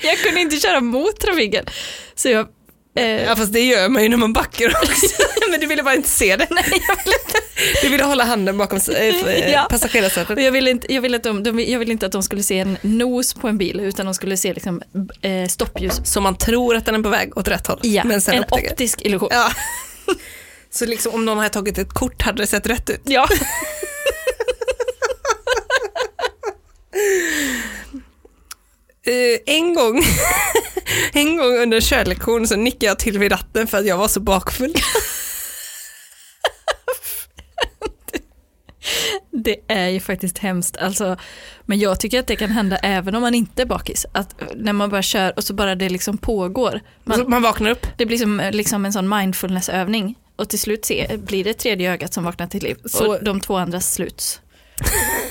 [0.01, 1.65] jag kunde inte köra mot trafiken.
[2.15, 2.47] Så jag...
[2.99, 5.07] Eh, Ja fast det gör man ju när man backar också.
[5.51, 6.47] Men du ville bara inte se det.
[6.49, 7.39] nej, jag ville inte.
[7.81, 9.67] Du ville hålla handen bakom äh, Ja.
[9.69, 10.43] passagerarsätet.
[10.43, 12.59] Jag ville inte, jag ville att de, de, jag ville inte att de skulle se
[12.59, 14.81] en nos på en bil utan de skulle se liksom,
[15.21, 16.01] eh, stoppljus.
[16.03, 17.79] Så man tror att den är på väg åt rätt håll.
[17.83, 19.29] Ja, men sen en upptäcker- optisk illusion.
[19.31, 19.51] Ja.
[20.71, 23.01] Så liksom om någon hade tagit ett kort hade det sett rätt ut.
[23.05, 23.27] Ja.
[29.09, 30.03] Eh, en gång
[31.13, 34.07] en gång under en körlektion så nickade jag till vid ratten för att jag var
[34.07, 34.73] så bakfull.
[39.31, 40.77] Det är ju faktiskt hemskt.
[40.77, 41.17] Alltså,
[41.65, 44.05] men jag tycker att det kan hända även om man inte är bakis.
[44.11, 46.79] Att när man bara kör och så bara det liksom pågår.
[47.03, 47.87] Man, Man, man vaknar upp.
[47.97, 50.15] det blir som liksom en sån mindfulnessövning.
[50.35, 52.77] Och till slut se, blir det tredje ögat som vaknar till liv.
[52.85, 54.41] Så- Och de två andra sluts.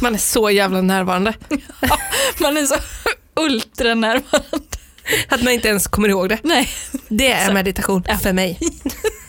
[0.00, 1.34] Man är så jävla närvarande.
[2.40, 2.74] Man är så
[3.36, 4.58] ultranärvarande.
[5.28, 6.38] Att man inte ens kommer ihåg det.
[6.42, 6.68] Nej,
[7.08, 8.18] Det är Så- meditation Ja.
[8.18, 8.58] för mig.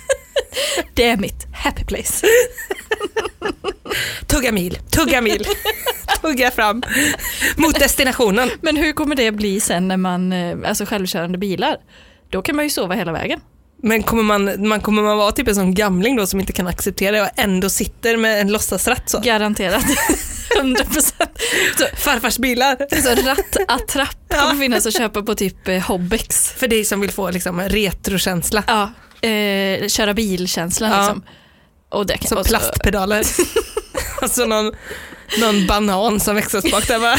[0.93, 2.25] det är mitt happy place.
[4.27, 5.45] Tugga mil, tugga mil,
[6.21, 6.83] tugga fram
[7.55, 8.49] mot destinationen.
[8.61, 11.77] Men hur kommer det bli sen när man, eh, alltså självkörande bilar?
[12.29, 13.39] Då kan man ju sova hela vägen.
[13.83, 16.67] Men kommer man, man, kommer man vara typ en sån gamling då som inte kan
[16.67, 19.19] acceptera det och ändå sitter med en låtsasratt så?
[19.19, 19.83] Garanterat.
[20.59, 21.31] 100 procent.
[21.97, 23.01] Farfars bilar.
[23.01, 26.51] Så rattattrapp kommer finnas att köpa på typ eh, Hobbex.
[26.51, 28.63] För dig som vill få liksom retrokänsla.
[28.67, 28.91] Ja,
[29.29, 30.97] eh, köra bilkänslan Ja.
[31.01, 31.23] liksom.
[31.89, 33.23] Och det kan, Som plastpedaler.
[34.21, 34.71] alltså någon,
[35.41, 37.15] någon banan som växlas bak där bara.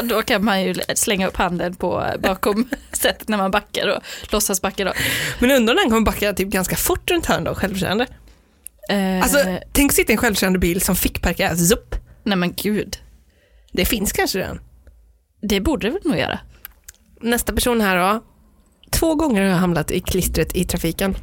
[0.00, 3.88] och då kan man ju slänga upp handen på eh, bakom sättet när man backar
[3.88, 4.92] och låtsas backa då.
[5.38, 8.06] Men undrar om den kommer backa typ ganska fort runt hörn då, självkörande.
[8.90, 9.38] Eh, Alltså
[9.72, 11.94] tänk sitta i en självkörande bil som fick parkera, zupp.
[12.24, 12.96] Nej men gud,
[13.72, 14.60] Det finns kanske redan.
[15.40, 16.38] det borde det väl nog göra.
[17.20, 18.24] Nästa person här då.
[18.90, 21.16] Två gånger har jag hamnat i klistret i trafiken.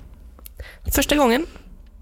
[0.95, 1.45] Första gången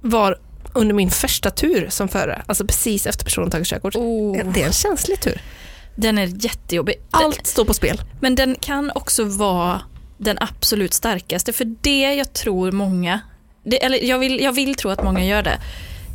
[0.01, 0.39] var
[0.73, 3.95] under min första tur som förare, alltså precis efter personen tagit körkort.
[3.95, 5.41] Oh, Det är en känslig tur.
[5.95, 6.95] den är jättejobbig.
[7.11, 8.01] Allt står på spel.
[8.21, 9.81] Men den kan också vara
[10.17, 13.19] den absolut starkaste, för det jag tror många,
[13.63, 15.59] det, eller jag vill, jag vill tro att många gör det,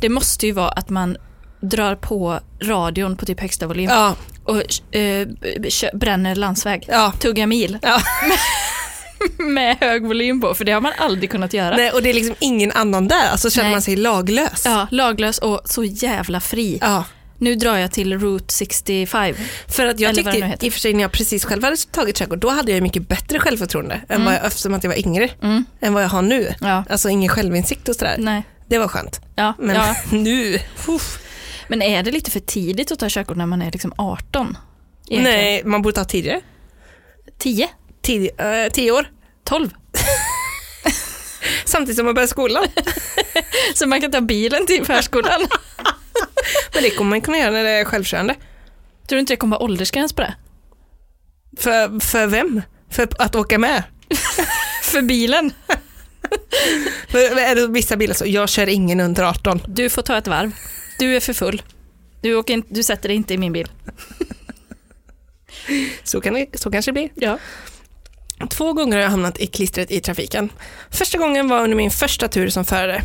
[0.01, 1.17] det måste ju vara att man
[1.61, 5.27] drar på radion på typ högsta volym Ja, och eh,
[5.93, 6.85] bränner landsväg.
[6.91, 7.13] ja.
[7.19, 8.01] Tuggar mil Ja.
[9.37, 11.75] med hög volym på, för det har man aldrig kunnat göra.
[11.77, 13.75] Nej, och det är liksom ingen annan där, alltså känner Nej.
[13.75, 14.61] man sig laglös.
[14.65, 16.77] Ja, laglös och så jävla fri.
[16.81, 17.03] Ja.
[17.37, 19.35] Nu drar jag till Route 65.
[19.67, 22.39] För att jag tyckte, i och för sig när jag precis själv hade tagit körkort,
[22.41, 25.65] då hade jag mycket bättre självförtroende än vad jag, eftersom att jag var yngre, Mm.
[25.81, 26.53] än vad jag har nu.
[26.61, 28.15] Ja, Alltså ingen självinsikt och sådär.
[28.19, 28.43] nej.
[28.67, 29.21] Det var skönt.
[29.35, 29.95] Ja, Men ja.
[30.17, 31.19] nu, uff.
[31.69, 34.57] Men är det lite för tidigt att ta körkort när man är liksom 18?
[35.07, 35.37] Egentligen?
[35.37, 36.41] nej, man borde ta tidigare.
[37.37, 37.69] 10?
[38.01, 39.11] Tid, eh, tio år.
[39.43, 39.69] 12?
[41.65, 42.65] Samtidigt som man börjar skolan.
[43.73, 45.41] Så man kan ta bilen till förskolan?
[46.73, 48.33] Men det kommer man kunna göra när det är självkörande.
[49.07, 50.35] Tror du inte det kommer vara åldersgräns på det?
[51.57, 52.61] För, för vem?
[52.89, 53.83] För att åka med?
[54.83, 55.53] För bilen?
[57.09, 59.61] För är det vissa bilar så, jag kör ingen under 18.
[59.67, 60.51] Du får ta ett varv.
[60.99, 61.61] Du är för full.
[62.21, 63.67] Du, åker in, du sätter dig inte i min bil.
[66.03, 67.09] Så, kan det, så kanske det blir.
[67.15, 67.39] Ja.
[68.49, 70.49] Två gånger har jag hamnat i klistret i trafiken.
[70.89, 73.03] Första gången var under min första tur som förare.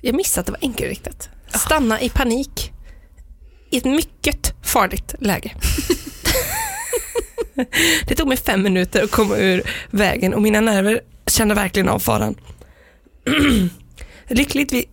[0.00, 1.28] Jag missade att det var enkelriktat.
[1.54, 2.72] Stanna i panik.
[3.70, 5.54] I ett mycket farligt läge.
[8.06, 11.98] det tog mig fem minuter att komma ur vägen och mina nerver kände verkligen av
[11.98, 12.34] faran.
[14.28, 14.84] Lyckligtvis,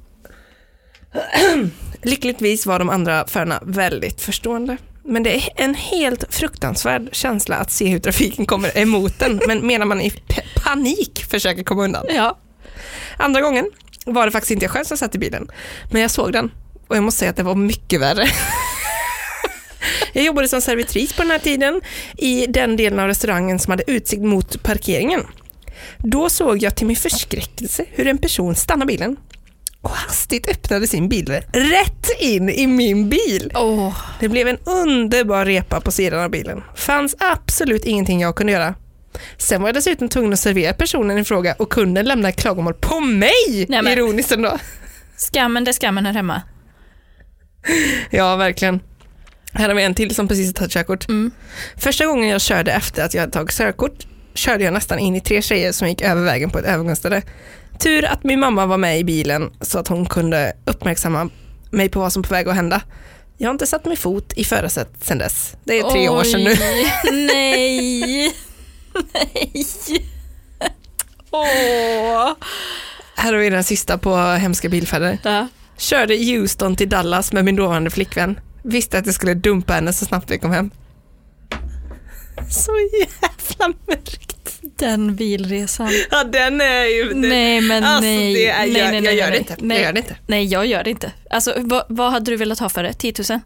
[2.01, 4.77] Lyckligtvis var de andra förarna väldigt förstående.
[5.03, 9.67] Men det är en helt fruktansvärd känsla att se hur trafiken kommer emot en, men
[9.67, 10.13] medan man i
[10.63, 12.05] panik försöker komma undan.
[12.09, 12.37] ja.
[13.17, 13.71] Andra gången
[14.05, 15.51] var det faktiskt inte jag själv som satt i bilen,
[15.91, 16.51] men jag såg den
[16.87, 18.25] och jag måste säga att det var mycket värre.
[20.13, 21.81] Jag jobbade som servitris på den här tiden
[22.17, 25.27] i den delen av restaurangen som hade utsikt mot parkeringen.
[25.97, 29.17] Då såg jag till min förskräckelse hur en person stannade bilen
[29.81, 33.51] och hastigt öppnade sin bil rätt in i min bil.
[33.55, 36.63] Åh, Det blev en underbar repa på sidan av bilen.
[36.75, 38.75] Fanns absolut ingenting jag kunde göra.
[39.37, 42.99] Sen var jag dessutom tvungen att servera personen i fråga och kunden lämnade klagomål på
[42.99, 43.65] mig!
[43.69, 44.57] Nej, men- Ironiskt ändå.
[45.17, 46.41] skammen där skammen hör hemma.
[48.09, 48.79] Ja, verkligen.
[49.53, 51.09] Här har vi en till som precis har tagit körkort.
[51.09, 51.31] Mm.
[51.77, 54.07] Första gången jag körde efter att jag hade tagit körkort
[54.39, 57.21] körde jag nästan in i tre tjejer som gick över vägen på ett övergångsställe.
[57.79, 61.29] Tur att min mamma var med i bilen så att hon kunde uppmärksamma
[61.71, 62.81] mig på vad som var på väg att hända.
[63.37, 65.55] Jag har inte satt min fot i förarsätet sedan dess.
[65.63, 66.51] Det är tre år sedan nu.
[66.51, 66.57] Oj,
[67.11, 68.33] Nej.
[69.13, 69.55] Nej.
[71.31, 72.33] Åh.
[73.15, 75.17] Här har vi den sista på hemska bilfärder.
[75.23, 75.47] Ja.
[75.77, 78.39] Körde Houston till Dallas med min dåvarande flickvän.
[78.63, 80.71] Visste att jag skulle dumpa henne så snabbt vi kom hem.
[82.49, 84.28] Så jävla mörkt.
[84.75, 85.91] Den bilresan.
[86.11, 87.09] Ja den är ju...
[87.09, 88.33] Den, Nej men alltså, nej.
[88.33, 89.31] Det är, nej, jag, nej, jag nej, gör nej.
[89.31, 89.55] det inte.
[89.59, 89.77] Nej.
[89.77, 90.15] Jag gör det inte.
[90.27, 91.11] Nej jag gör det inte.
[91.29, 92.93] Alltså vad, vad hade du velat ha för det?
[92.93, 93.39] 10 000?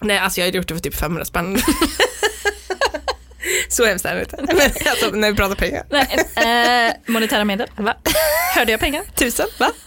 [0.00, 1.58] Nej alltså jag hade gjort det för typ 500 spänn.
[3.68, 4.36] så hemskt är det inte.
[4.46, 4.56] Men
[4.90, 5.86] alltså när vi pratar pengar.
[5.90, 7.96] Nej, eh, monetära medel, va?
[8.54, 9.02] Hörde jag pengar?
[9.14, 9.70] Tusen, va?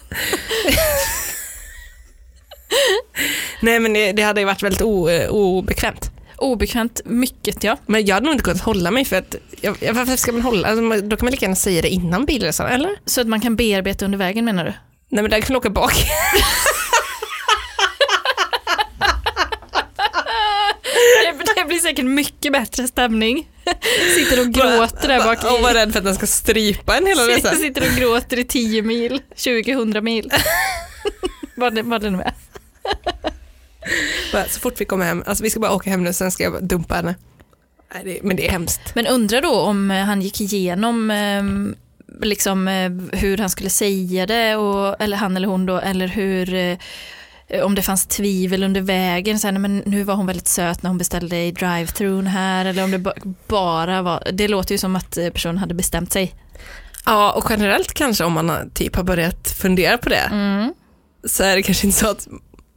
[3.62, 6.12] Nej men det, det hade ju varit väldigt o, obekvämt.
[6.38, 7.78] Obekvämt, mycket ja.
[7.86, 10.68] Men jag hade nog inte kunnat hålla mig för att, jag, varför ska man hålla,
[10.68, 12.92] alltså, då kan man lika gärna säga det innan bilresan, eller?
[13.06, 14.74] Så att man kan bearbeta under vägen menar du?
[15.10, 15.94] Nej men där kan åka bak.
[21.56, 23.50] Det, blir säkert mycket bättre stämning.
[24.16, 27.22] Sitter och gråter där bak Och var rädd för att den ska strypa en hela
[27.22, 27.56] resan.
[27.62, 30.32] Sitter och gråter i 10 mil, 20-100 mil.
[31.56, 32.34] vad, det, vad det nu är.
[34.34, 36.44] Bara, Så fort vi kommer hem, alltså vi ska bara åka hem nu sen ska
[36.44, 37.16] jag bara dumpa henne.
[38.22, 38.96] Men det är hemskt.
[38.96, 41.76] Men undrar då om eh, han gick igenom ehm,
[42.22, 46.54] liksom, eh, hur han skulle säga det, och, eller han eller hon då, eller hur
[46.54, 46.78] eh,
[47.64, 50.90] om det fanns tvivel under vägen, så här, men nu var hon väldigt söt när
[50.90, 53.14] hon beställde i drive-thrun här, eller om det ba-
[53.48, 56.34] bara var, det låter ju som att personen hade bestämt sig.
[57.06, 60.74] Ja, och generellt kanske om man typ har börjat fundera på det, Mm.
[61.28, 62.28] så är det kanske inte så att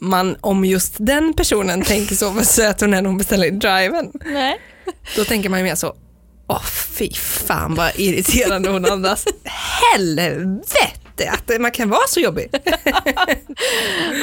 [0.01, 4.13] man om just den personen tänker så vad söt hon är när hon beställer driven.
[4.25, 4.61] Nej.
[5.17, 5.95] Då tänker man ju mer så,
[6.49, 9.27] åh fy fan vad irriterande hon andas.
[9.93, 12.51] Helvete att man kan vara så jobbig.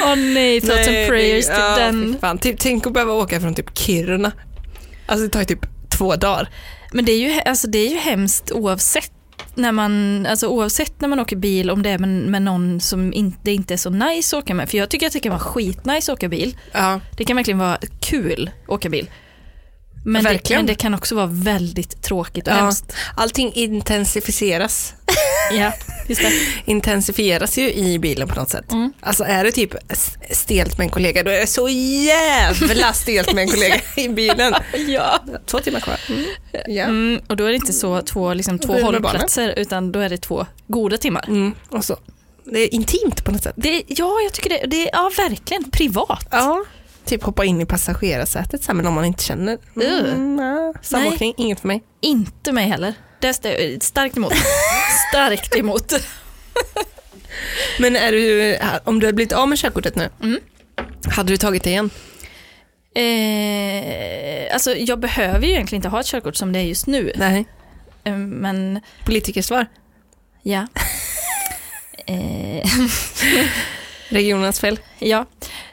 [0.02, 2.16] Åh nej, thoughts Nej, and prayers till ja, den.
[2.20, 2.38] Fan.
[2.38, 4.32] Tänk att behöva åka från typ Kiruna.
[5.06, 5.66] Alltså det tar ju typ
[5.98, 6.48] två dagar.
[6.92, 9.12] Men det är ju, alltså, det är ju hemskt oavsett
[9.58, 13.12] när man, alltså oavsett när man åker bil, om det är med, med någon som
[13.12, 14.68] inte, inte är så nice att åka med.
[14.70, 16.56] För jag tycker att det kan vara skitnice att åka bil.
[16.72, 17.00] Ja.
[17.16, 19.10] Det kan verkligen vara kul att åka bil.
[20.08, 22.56] Men, det, men det kan också vara väldigt tråkigt och Ja.
[22.56, 22.92] hemskt.
[23.16, 24.94] Allting intensifieras.
[25.52, 25.72] Ja,
[26.08, 26.32] just det.
[26.64, 28.72] Intensifieras ju i bilen på något sätt.
[28.72, 28.92] Mm.
[29.00, 29.74] Alltså är det typ
[30.30, 34.54] stelt med en kollega, då är det så jävla stelt med en kollega i bilen.
[34.88, 35.18] Ja.
[35.46, 36.00] Två timmar kvar.
[36.08, 36.24] Mm.
[36.66, 36.84] Ja.
[36.84, 40.08] Mm, och då är det inte så två, liksom, två är hållplatser, utan då är
[40.08, 41.24] det två goda timmar.
[41.28, 41.54] Mm.
[41.70, 41.96] Och så.
[42.44, 43.54] Det är intimt på något sätt.
[43.56, 46.26] Det, ja, jag tycker det, det ja verkligen privat.
[46.30, 46.64] Ja.
[47.08, 49.58] Typ hoppa in i passagerarsätet så här, med någon man inte känner.
[49.76, 50.74] Mm, ja.
[50.82, 51.82] Samåkning, inget för mig.
[52.00, 52.94] Inte mig heller.
[53.20, 54.32] Det är starkt emot.
[55.12, 55.92] Starkt emot.
[57.78, 60.40] Men är du, om du hade blivit av med körkortet nu, Mm.
[61.10, 61.90] hade du tagit det igen?
[62.94, 67.12] Eh, alltså jag behöver ju egentligen inte ha ett körkort som det är just nu.
[67.16, 67.46] Nej.
[68.04, 69.66] Eh, men Politikersvar?
[70.42, 70.66] ja.
[72.06, 72.66] Eh,
[74.08, 74.78] Regionens fel?
[74.98, 75.26] ja.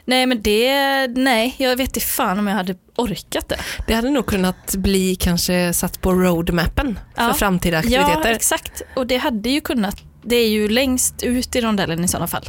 [0.04, 3.58] Nej men det, nej jag vet inte fan om jag hade orkat det.
[3.86, 7.34] Det hade nog kunnat bli kanske satt på roadmappen för Ja.
[7.34, 8.32] framtida Ja aktiviteter.
[8.32, 12.26] exakt, och det hade ju kunnat, det är ju längst ut i rondellen i sådana
[12.26, 12.44] fall.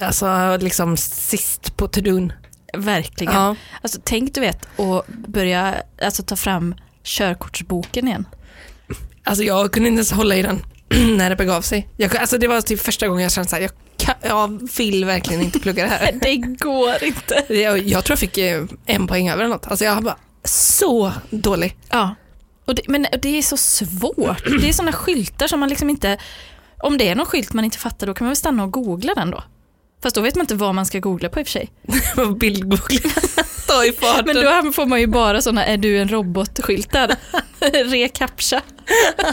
[0.00, 2.32] alltså liksom sist på to-don.
[2.76, 3.34] Verkligen.
[3.34, 3.56] Ja.
[3.82, 6.74] Alltså tänk du vet att börja alltså, ta fram
[7.04, 8.26] körkortsboken igen.
[9.24, 10.62] Alltså jag kunde inte ens hålla i den
[11.16, 11.88] när det begav sig.
[11.96, 15.04] Jag, alltså det var typ första gången jag kände så här, jag, kan, jag vill
[15.04, 16.12] verkligen inte plugga det här.
[16.22, 17.54] Det går inte.
[17.54, 19.66] Jag, jag tror jag fick eh, en poäng över eller något.
[19.66, 21.76] Alltså jag var så dålig.
[21.90, 22.14] Ja,
[22.64, 24.44] och det, men det är så svårt.
[24.60, 26.18] Det är sådana skyltar som man liksom inte,
[26.78, 29.14] om det är någon skylt man inte fattar då kan man väl stanna och googla
[29.14, 29.44] den då.
[30.02, 31.70] Fast då vet man inte vad man ska googla på i och för sig.
[32.40, 33.10] Bildgoogla.
[33.66, 34.24] Ta i farten.
[34.26, 37.16] Men då får man ju bara sådana är du en robot-skyltar.
[37.84, 38.60] Recaptcha.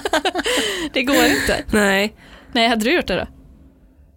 [0.93, 1.63] det går inte.
[1.71, 2.15] Nej,
[2.51, 3.27] Nej, hade du gjort det då?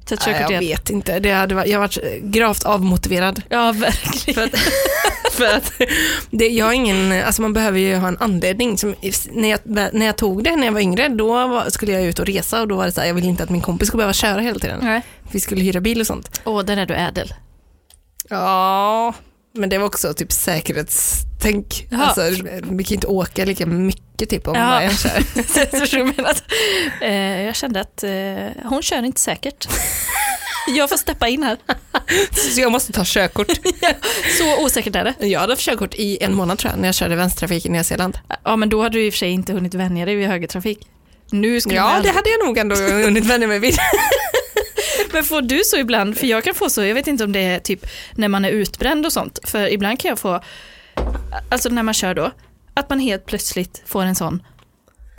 [0.07, 1.19] Tagit körkort jag vet inte.
[1.19, 3.43] Det hade varit, jag har varit gravt avmotiverad.
[3.49, 4.35] Ja, verkligen.
[4.35, 4.59] För att,
[5.33, 5.73] för att
[6.31, 8.79] det, jag har ingen, alltså man behöver ju ha en anledning.
[8.79, 8.95] Som,
[9.31, 12.27] när, jag, när jag tog det när jag var yngre, då skulle jag ut och
[12.27, 14.13] resa och då var det så här, jag ville inte att min kompis skulle behöva
[14.13, 14.79] köra hela tiden.
[14.83, 15.03] Nej.
[15.33, 16.41] Vi skulle hyra bil och sånt.
[16.45, 17.35] Åh, där är du ädel.
[18.29, 19.15] Ja,
[19.55, 21.87] men det var också typ säkerhetstänk.
[21.91, 22.05] Jaha.
[22.07, 24.67] Alltså, vi kan inte åka lika mycket typ om Ja.
[24.67, 25.23] varje kör.
[27.01, 29.69] Jag, eh, jag kände att eh, hon kör inte säkert.
[30.69, 31.57] Jag får steppa in här.
[32.33, 33.47] Så jag måste ta körkort.
[34.39, 35.27] Så osäkert är det.
[35.27, 37.85] Jag hade haft körkort i en månad tror jag, när jag körde vänstertrafik i Nya
[37.85, 38.19] Zeeland.
[38.45, 40.79] Ja, men då hade du i och för sig inte hunnit vänja dig vid högertrafik.
[41.31, 43.75] Nu skulle Ja, man det hade jag nog ändå hunnit vänja mig vid.
[45.13, 47.41] Men får du så ibland, för jag kan få så, jag vet inte om det
[47.41, 50.41] är typ när man är utbränd och sånt, för ibland kan jag få,
[51.51, 52.31] alltså när man kör då,
[52.75, 54.43] att man helt plötsligt får en sån,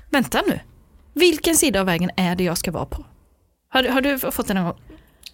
[0.10, 0.60] vänta nu,
[1.13, 3.06] vilken sida av vägen är det jag ska vara på?
[3.69, 4.77] Har, du- har du fått det någon gång?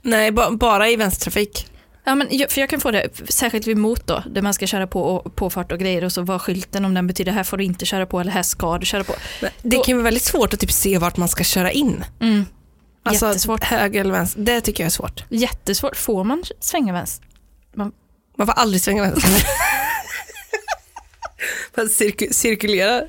[0.02, 1.67] Nej, ba, bara i vänstertrafik.
[2.04, 4.67] Ja, men jag, för jag kan få det, särskilt vid mot då, där man ska
[4.67, 7.58] köra på och, påfart och grejer och så var skylten om den betyder här får
[7.58, 9.13] du inte köra på eller här ska du köra på.
[9.41, 12.04] Det Då- kan vara väldigt svårt att typ se vart man ska köra in.
[12.22, 12.45] Mm.
[13.04, 13.64] Alltså Jättesvårt.
[13.64, 15.24] höger eller vänster, det tycker jag är svårt.
[15.30, 17.26] Jättesvårt, får man svänga vänster?
[18.38, 19.30] Man får aldrig svänga vänster.
[21.76, 23.08] Man cirku- cirkulerar.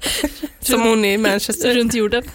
[0.60, 1.74] Som hon i Manchester.
[1.74, 2.22] Runt jorden.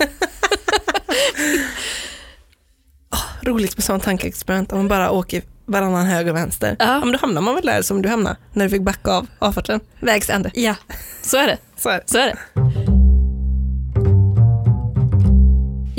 [3.41, 4.71] Roligt med sådana tankeexperiment.
[4.71, 6.75] Om man bara åker varannan höger och vänster.
[6.79, 6.85] Ja.
[6.85, 6.99] Ja.
[6.99, 9.79] men då hamnar man väl där som du hamnar när du fick backa av avfarten.
[9.99, 10.51] Vägs ände.
[10.53, 10.75] Ja,
[11.21, 11.57] så är det.
[11.77, 12.03] Så är det.
[12.11, 12.37] Så är det.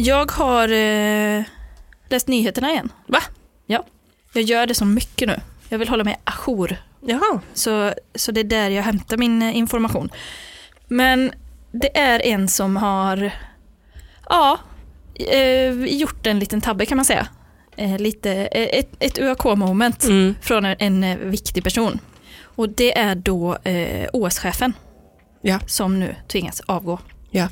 [0.06, 1.42] Jag har eh,
[2.08, 2.92] läst nyheterna igen.
[3.06, 3.18] Va?
[3.66, 3.84] Ja.
[4.32, 5.40] Jag gör det så mycket nu.
[5.68, 6.76] Jag vill hålla mig ajour.
[7.00, 7.40] Jaha.
[7.54, 10.10] Så, så det är där jag hämtar min eh, information.
[10.88, 11.32] Men
[11.72, 13.30] det är en som har
[14.28, 14.58] ja,
[15.14, 17.26] eh, gjort en liten tabbe kan man säga.
[17.76, 20.34] Eh, lite, eh, ett, ett UAK-moment Mm.
[20.42, 21.98] från en, en eh, viktig person.
[22.42, 24.72] Och det är då eh, OS-chefen
[25.42, 25.60] Ja.
[25.66, 26.98] som nu tvingas avgå.
[27.30, 27.48] Ja.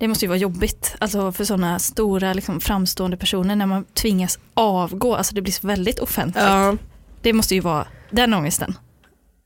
[0.00, 4.38] Det måste ju vara jobbigt alltså för sådana stora liksom, framstående personer när man tvingas
[4.54, 5.14] avgå.
[5.16, 6.44] Alltså det blir så väldigt offentligt.
[6.44, 6.76] Ja.
[7.22, 8.74] Det måste ju vara den ångesten.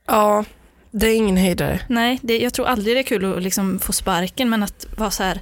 [0.07, 0.45] ja,
[0.91, 1.81] det är ingen höjdare.
[1.89, 5.11] Nej, det, jag tror aldrig det är kul att liksom få sparken men att vara
[5.11, 5.41] så här,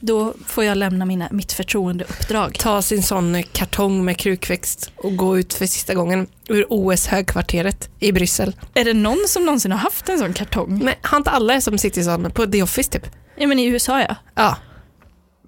[0.00, 2.58] då får jag lämna mina, mitt förtroendeuppdrag.
[2.58, 8.12] Ta sin sån kartong med krukväxt och gå ut för sista gången ur OS-högkvarteret i
[8.12, 8.56] Bryssel.
[8.74, 10.78] Är det någon som någonsin har haft en sån kartong?
[10.84, 13.06] Men har inte alla som sitter i sån på The Office typ?
[13.36, 14.16] Ja men i USA ja.
[14.34, 14.56] Ja.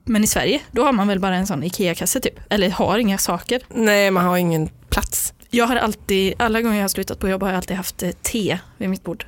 [0.05, 2.41] Men i Sverige, då har man väl bara en sån IKEA-kasse typ.
[2.51, 3.63] Eller har inga saker.
[3.69, 5.35] Nej, man har ingen plats.
[5.51, 8.11] Jag har alltid, alla gånger jag har slutat på jobb har jag alltid haft eh,
[8.11, 9.27] te vid mitt bord.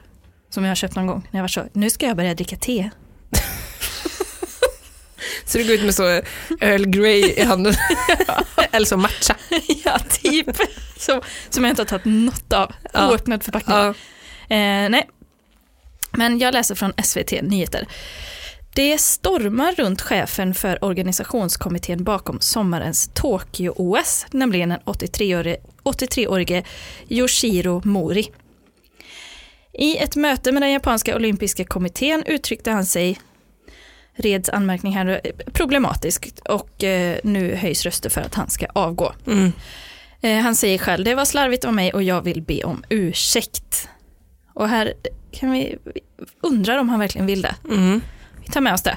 [0.51, 2.57] Som jag har köpt någon gång när jag var så, nu ska jag börja dricka
[2.57, 2.91] te.
[5.45, 6.21] Så du går ut med så
[6.61, 7.75] Earl Grey i handen.
[8.71, 9.37] Eller så matcha.
[9.85, 10.57] ja, typ.
[10.97, 12.73] som, som jag inte har tagit något av.
[12.93, 13.11] Ja.
[13.11, 13.77] Oöppnad förpackning.
[13.77, 13.89] Ja.
[14.57, 15.09] Eh, nej.
[16.13, 17.87] Men jag läser från SVT Nyheter.
[18.75, 26.65] Det stormar runt chefen för organisationskommittén bakom sommarens Tokyo-OS, nämligen den 83-årige 83-årige
[27.09, 28.33] Yoshiro Mori.
[29.73, 33.21] I ett möte med den japanska olympiska kommittén uttryckte han sig,
[34.17, 35.21] Reds anmärkning här,
[35.53, 39.13] problematiskt och eh, nu höjs röster för att han ska avgå.
[39.27, 39.53] Mm.
[40.21, 43.89] Eh, han säger själv, det var slarvigt av mig och jag vill be om ursäkt.
[44.55, 44.95] Och här
[45.33, 45.79] kan vi
[46.41, 47.55] undra om han verkligen vill det.
[47.69, 48.01] Mm.
[48.47, 48.97] Vi tar med oss det.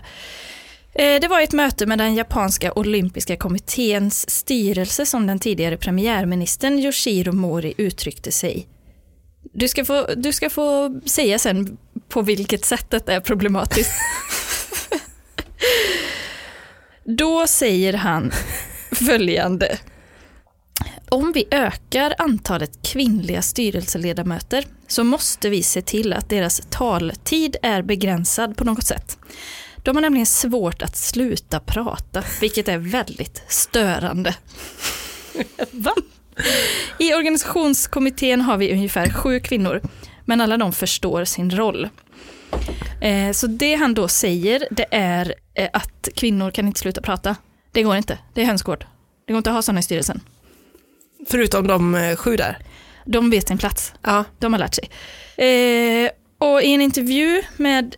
[0.93, 6.79] Eh, Det var ett möte med den japanska olympiska kommitténs styrelse som den tidigare premiärministern
[6.79, 8.67] Yoshiro Mori uttryckte sig.
[9.53, 11.77] Du ska få, du ska få säga sen
[12.09, 13.91] på vilket sätt det är problematiskt.
[17.03, 18.31] Då säger han
[18.91, 19.77] följande.
[21.09, 27.81] om vi ökar antalet kvinnliga styrelseledamöter så måste vi se till att deras taltid är
[27.81, 29.17] begränsad på något sätt.
[29.77, 34.35] De har nämligen svårt att sluta prata, vilket är väldigt störande.
[35.71, 35.93] Va?
[36.99, 39.81] I organisationskommittén har vi ungefär sju kvinnor,
[40.25, 41.89] men alla de förstår sin roll.
[43.01, 45.33] Eh, så det han då säger, det är
[45.73, 47.35] att kvinnor kan inte sluta prata.
[47.71, 48.85] Det går inte, det är hönsgård.
[49.25, 50.21] Det går inte att ha sådana i styrelsen.
[51.27, 52.57] Förutom de eh, sju där.
[53.05, 53.93] De vet sin plats.
[54.01, 54.23] Ja.
[54.39, 54.89] De har lärt sig.
[55.47, 57.95] Eh, och i en intervju med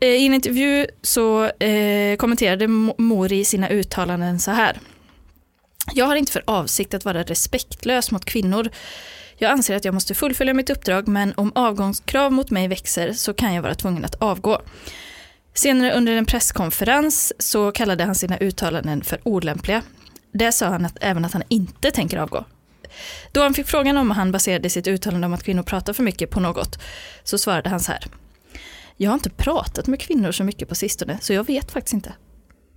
[0.00, 4.78] eh, i en intervju så eh, kommenterade Mo- Mori sina uttalanden så här.
[5.94, 8.68] Jag har inte för avsikt att vara respektlös mot kvinnor.
[9.38, 13.34] Jag anser att jag måste fullfölja mitt uppdrag men om avgångskrav mot mig växer så
[13.34, 14.62] kan jag vara tvungen att avgå.
[15.60, 19.82] Senare under en presskonferens så kallade han sina uttalanden för olämpliga.
[20.32, 22.44] Där sa han att, även att han inte tänker avgå.
[23.32, 26.30] Då han fick frågan om han baserade sitt uttalande om att kvinnor pratar för mycket
[26.30, 26.78] på något
[27.24, 28.04] så svarade han så här.
[28.96, 32.12] Jag har inte pratat med kvinnor så mycket på sistone så jag vet faktiskt inte.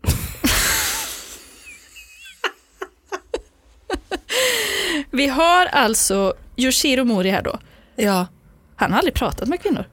[5.11, 7.59] Vi har alltså Yoshiro Mori här då.
[7.95, 8.27] ja.
[8.75, 9.85] Han har aldrig pratat med kvinnor.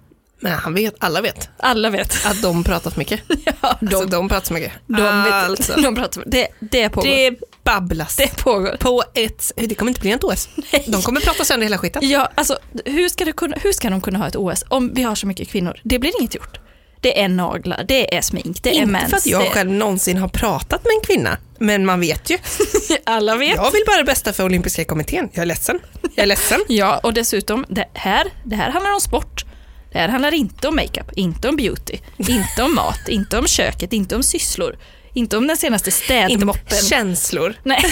[0.43, 2.26] Men han vet, alla vet Alla vet.
[2.26, 3.20] att de pratar för mycket.
[3.62, 4.72] Ja, de, Alltså de pratar så mycket.
[4.86, 5.80] de vet alltså.
[5.80, 7.09] de pratar, det, det pågår.
[7.09, 8.16] Det, Det babblas.
[8.36, 8.76] pågår.
[8.80, 10.49] På ett, det kommer inte bli ett OS.
[10.86, 12.09] De kommer prata sönder hela skiten.
[12.09, 15.03] Ja, alltså hur ska, det kunna, hur ska de kunna ha ett OS om vi
[15.03, 15.80] har så mycket kvinnor?
[15.84, 16.59] Det blir inget gjort.
[17.03, 19.11] Det är naglar, det är smink, det är Inte mens.
[19.11, 19.51] för att jag det...
[19.51, 22.38] själv någonsin har pratat med en kvinna, men man vet ju.
[23.07, 23.57] Alla vet.
[23.57, 25.28] Jag vill bara det bästa för olympiska kommittén.
[25.32, 25.78] Jag är ledsen.
[26.14, 26.61] Jag är ledsen.
[26.68, 29.45] Ja, och dessutom, det här, det här handlar om sport.
[29.93, 33.93] Det här handlar inte om makeup, inte om beauty, inte om mat, inte om köket,
[33.93, 34.78] inte om sysslor,
[35.12, 36.78] inte om den senaste Inte städmoppen.
[36.88, 37.55] känslor.
[37.62, 37.84] Nej,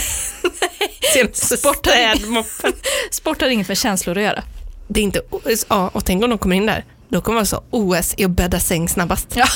[1.15, 2.73] Senaste Sport städmoppen.
[3.11, 4.43] sport har inget med känslor att göra.
[4.89, 5.21] Det är inte.
[5.69, 6.85] Ja, och tänk om de kommer in där.
[7.09, 9.27] Då kommer vara så OS i att bädda säng snabbast.
[9.35, 9.47] Ja.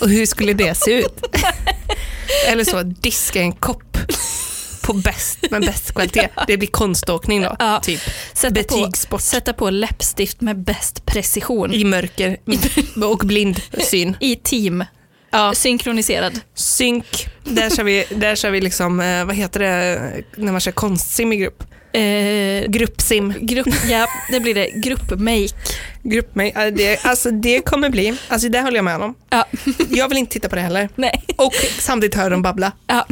[0.00, 1.26] Och hur skulle det se ut?
[2.48, 3.96] Eller så, diska en kopp
[4.82, 6.28] på bäst, med bäst kvalitet.
[6.46, 7.80] Det blir konståkning då, Ja.
[7.82, 8.00] typ.
[8.32, 9.10] Sätta Betygssport.
[9.10, 11.72] På, sätta på läppstift med bäst precision.
[11.74, 12.36] I mörker
[13.04, 13.60] och blind
[13.90, 14.16] syn.
[14.20, 14.84] I team,
[15.30, 15.54] Ja.
[15.54, 16.40] synkroniserad.
[16.54, 20.00] Synk, där kör vi, där kör vi liksom, eh, vad heter det
[20.36, 21.64] när man kör konstsim i grupp?
[21.94, 23.34] Eh, Gruppsim.
[23.40, 24.70] grupp, ja, det blir det.
[24.70, 25.48] Gruppmake.
[26.02, 29.14] Gruppmate, ja, det, alltså det kommer bli, alltså det håller jag med om.
[29.30, 29.46] Ja.
[29.88, 30.88] Jag vill inte titta på det heller.
[30.94, 31.24] Nej.
[31.36, 32.72] Och samtidigt höra dem babbla.
[32.86, 33.06] Ja.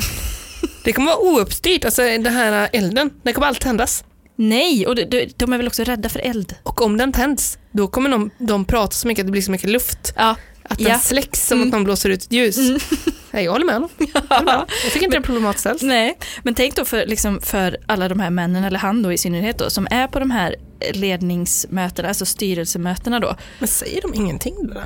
[0.84, 4.04] Det kommer vara ouppstyrt, alltså den här elden, den kommer alltid tändas.
[4.36, 5.04] Nej, och de,
[5.36, 6.54] de, är väl också rädda för eld.
[6.62, 9.50] Och om den tänds, då kommer de, de prata så mycket att det blir så
[9.50, 10.12] mycket luft.
[10.16, 10.98] Ja, Att den Ja.
[10.98, 11.68] släcks som Mm.
[11.68, 12.56] att någon blåser ut ett ljus.
[13.30, 13.90] Nej, jag håller med honom.
[13.98, 14.64] Jag, håller med.
[14.84, 15.82] jag tycker inte det är problematiskt alls.
[15.82, 19.18] Nej, men tänk då för, liksom, för alla de här männen, eller han då i
[19.18, 20.56] synnerhet då, som är på de här
[20.92, 23.36] ledningsmötena, alltså styrelsemötena då.
[23.58, 24.80] Men säger de ingenting då?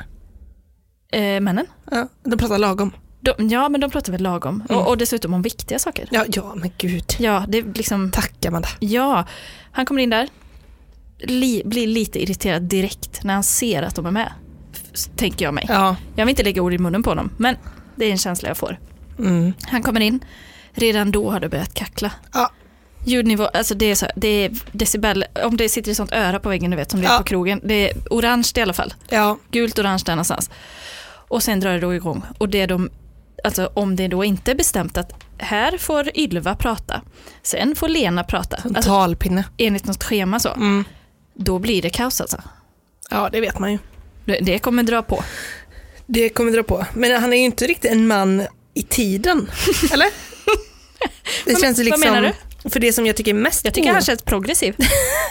[1.18, 1.66] Eh, männen?
[1.90, 2.92] Ja, de pratar lagom.
[3.24, 4.62] De, ja, men de pratar väl lagom.
[4.68, 4.80] Mm.
[4.82, 6.08] Och, och dessutom om viktiga saker.
[6.10, 7.04] Ja, ja men gud.
[7.18, 8.68] Ja, det är liksom, Tack Amanda.
[8.80, 9.24] ja,
[9.72, 10.28] han kommer in där,
[11.18, 14.32] li, blir lite irriterad direkt när han ser att de är med.
[15.16, 15.66] Tänker jag mig.
[15.68, 15.96] Ja.
[16.16, 17.56] Jag vill inte lägga ord i munnen på honom, men
[17.96, 18.78] det är en känsla jag får.
[19.18, 19.52] Mm.
[19.62, 20.24] Han kommer in,
[20.72, 22.10] redan då har det börjat kackla.
[22.32, 22.50] Ja.
[23.06, 26.48] Ljudnivå, alltså det är, så, det är decibel, om det sitter ett sånt öra på
[26.48, 27.18] väggen du vet som det är Ja.
[27.18, 27.60] på krogen.
[27.64, 29.38] Det är orange i alla fall, Ja.
[29.50, 30.50] gult orange där någonstans.
[31.28, 32.22] Och sen drar det då igång.
[32.38, 32.90] Och det de,
[33.44, 37.00] alltså om det då inte är bestämt att här får Ylva prata,
[37.42, 39.44] sen får Lena prata, En alltså, talpinne.
[39.56, 40.84] enligt något schema så, Mm.
[41.34, 42.42] då blir det kaos alltså.
[43.10, 43.78] Ja, det vet man ju.
[44.24, 45.24] Det, det kommer dra på.
[46.06, 46.86] Det kommer dra på.
[46.94, 49.50] Men han är ju inte riktigt en man i tiden.
[49.92, 50.08] Eller?
[51.44, 52.14] Det känns ju vad liksom...
[52.14, 52.32] menar
[52.70, 54.74] För det som jag tycker är mest Jag tycker han känns progressiv,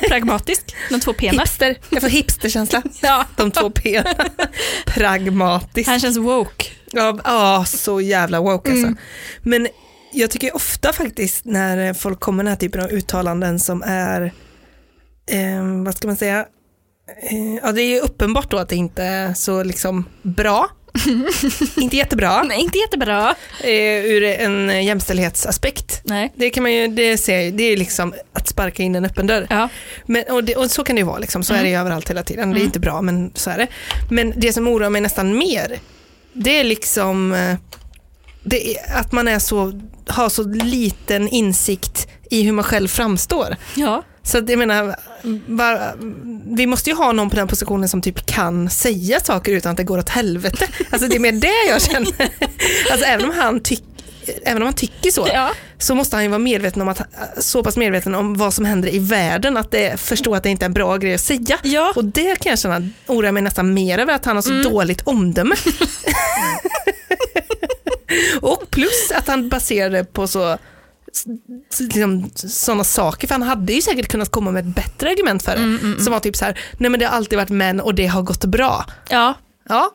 [0.08, 1.42] pragmatisk, de två pena.
[1.42, 1.78] Hipster.
[1.90, 2.84] Jag får hipsterkänsla.
[3.02, 3.26] Ja.
[3.36, 4.04] De två P.
[4.86, 5.90] Pragmatiskt.
[5.90, 6.66] Han känns woke.
[6.94, 8.86] Ja, ja, så jävla woke alltså.
[8.88, 8.98] Mm.
[9.42, 9.68] Men
[10.12, 14.22] jag tycker ofta faktiskt när folk kommer med den här typen av uttalanden som är,
[15.32, 16.40] eh, vad ska man säga,
[17.32, 20.70] eh, ja det är ju uppenbart då att det inte är så liksom bra.
[21.78, 23.36] inte jättebra Nej, inte jättebra.
[23.64, 26.02] eh, ur en jämställdhetsaspekt.
[26.04, 26.34] Nej.
[26.36, 29.48] Det kan man ju, det ser det är liksom att sparka in en öppen dörr.
[29.50, 29.70] Ja.
[30.06, 31.44] Men, och, det, och så kan det ju vara, liksom.
[31.44, 32.50] så är det ju överallt hela tiden.
[32.50, 32.66] Det är Mm.
[32.66, 33.68] inte bra, men så är det.
[34.10, 35.80] Men det som oroar mig nästan mer,
[36.34, 37.56] det är liksom eh,
[38.44, 43.56] är att man är så, har så liten insikt i hur man själv framstår.
[43.76, 44.04] ja.
[44.26, 44.96] Så att jag menar,
[45.48, 45.94] var,
[46.56, 49.78] vi måste ju ha någon på den positionen som typ kan säga saker utan att
[49.78, 50.68] det går åt helvete.
[50.92, 52.30] Alltså det är mer det jag känner.
[52.92, 53.93] Alltså även om han tycker
[54.46, 55.52] även om han tycker så, Ja.
[55.78, 57.02] så måste han ju vara medveten om att,
[57.38, 60.66] så pass medveten om vad som händer i världen, att det, förstå att det inte
[60.66, 61.58] är en bra grej att säga.
[61.64, 61.94] Ja.
[61.96, 64.64] Och det kan jag känna, oroar mig nästan mer över att han har så Mm.
[64.64, 65.56] dåligt omdöme.
[68.42, 70.58] och plus att han baserar det på så
[71.80, 75.52] liksom, sådana saker, för han hade ju säkert kunnat komma med ett bättre argument för
[75.52, 75.58] det.
[75.64, 78.06] Mm, Som var typ så här, nej men det har alltid varit män och det
[78.08, 78.86] har gått bra.
[79.10, 79.34] Ja,
[79.70, 79.92] Ja,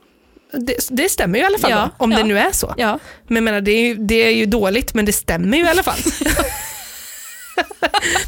[0.53, 2.19] det, det stämmer ju i alla fall Ja, då, om ja.
[2.19, 2.75] det nu är så.
[2.77, 2.99] ja.
[3.29, 5.83] Men menar, det är, ju, det är ju dåligt, men det stämmer ju i alla
[5.83, 5.99] fall.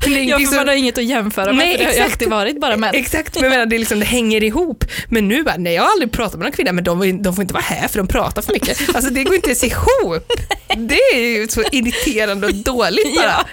[0.05, 1.97] Det ja ingenting för som- man har inget att jämföra med, Nej, för det har
[1.97, 2.95] ju alltid varit bara män.
[2.95, 4.85] Exakt, men menar, det, liksom, det hänger ihop.
[5.09, 7.43] Men nu bara, nej jag har aldrig pratat med någon kvinna, men de, de får
[7.43, 8.81] inte vara här för de pratar för mycket.
[8.95, 10.33] Alltså det går inte ens ihop.
[10.77, 13.47] Det är ju så irriterande och dåligt bara.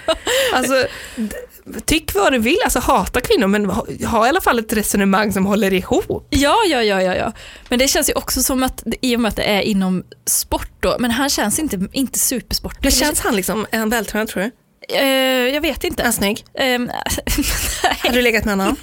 [0.52, 1.36] Alltså, d-
[1.84, 5.32] tyck vad du vill, alltså hata kvinnor, men ha, ha i alla fall ett resonemang
[5.32, 6.26] som håller ihop.
[6.30, 7.32] Ja, ja, ja, ja, ja.
[7.68, 10.70] Men det känns ju också som att, i och med att det är inom sport
[10.80, 12.82] då, men han känns inte, inte supersportig.
[12.82, 14.50] Det känns han liksom, är han vältränad tror du?
[14.96, 16.02] Eh, jag vet Är inte.
[16.02, 16.44] han snygg?
[16.54, 16.90] Ehm,
[18.02, 18.76] Har du legat med honom?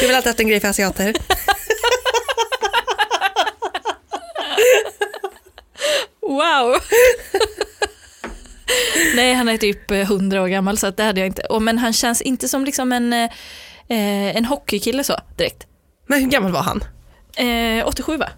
[0.00, 1.14] har väl alltid haft en grej för asiater?
[6.20, 6.76] wow!
[9.16, 11.42] Nej, han är typ eh, 100 år gammal så det hade jag inte.
[11.42, 13.24] Och, men han känns inte som liksom en, eh,
[13.88, 15.66] eh, en hockeykille så direkt.
[16.06, 16.84] Men hur gammal var han?
[17.36, 18.28] Eh, 87 va?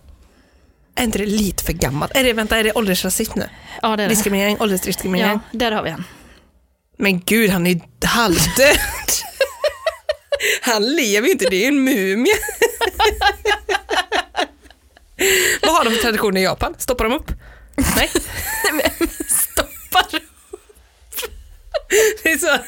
[0.94, 2.16] Är inte det lite för gammalt?
[2.16, 3.48] Är det, vänta, är det åldersrasism nu?
[3.82, 4.14] Ja, det är det.
[4.14, 5.40] Diskriminering, åldersdiskriminering?
[5.50, 6.04] Ja, där har vi han.
[6.98, 8.76] Men gud, han är ju halvdöd.
[10.62, 12.32] Han lever ju inte, det är ju en mumie.
[15.62, 16.74] Vad har de för traditioner i Japan?
[16.78, 17.32] Stoppar de upp?
[17.96, 18.10] Nej,
[19.86, 20.20] Stoppar.
[22.22, 22.58] det är så,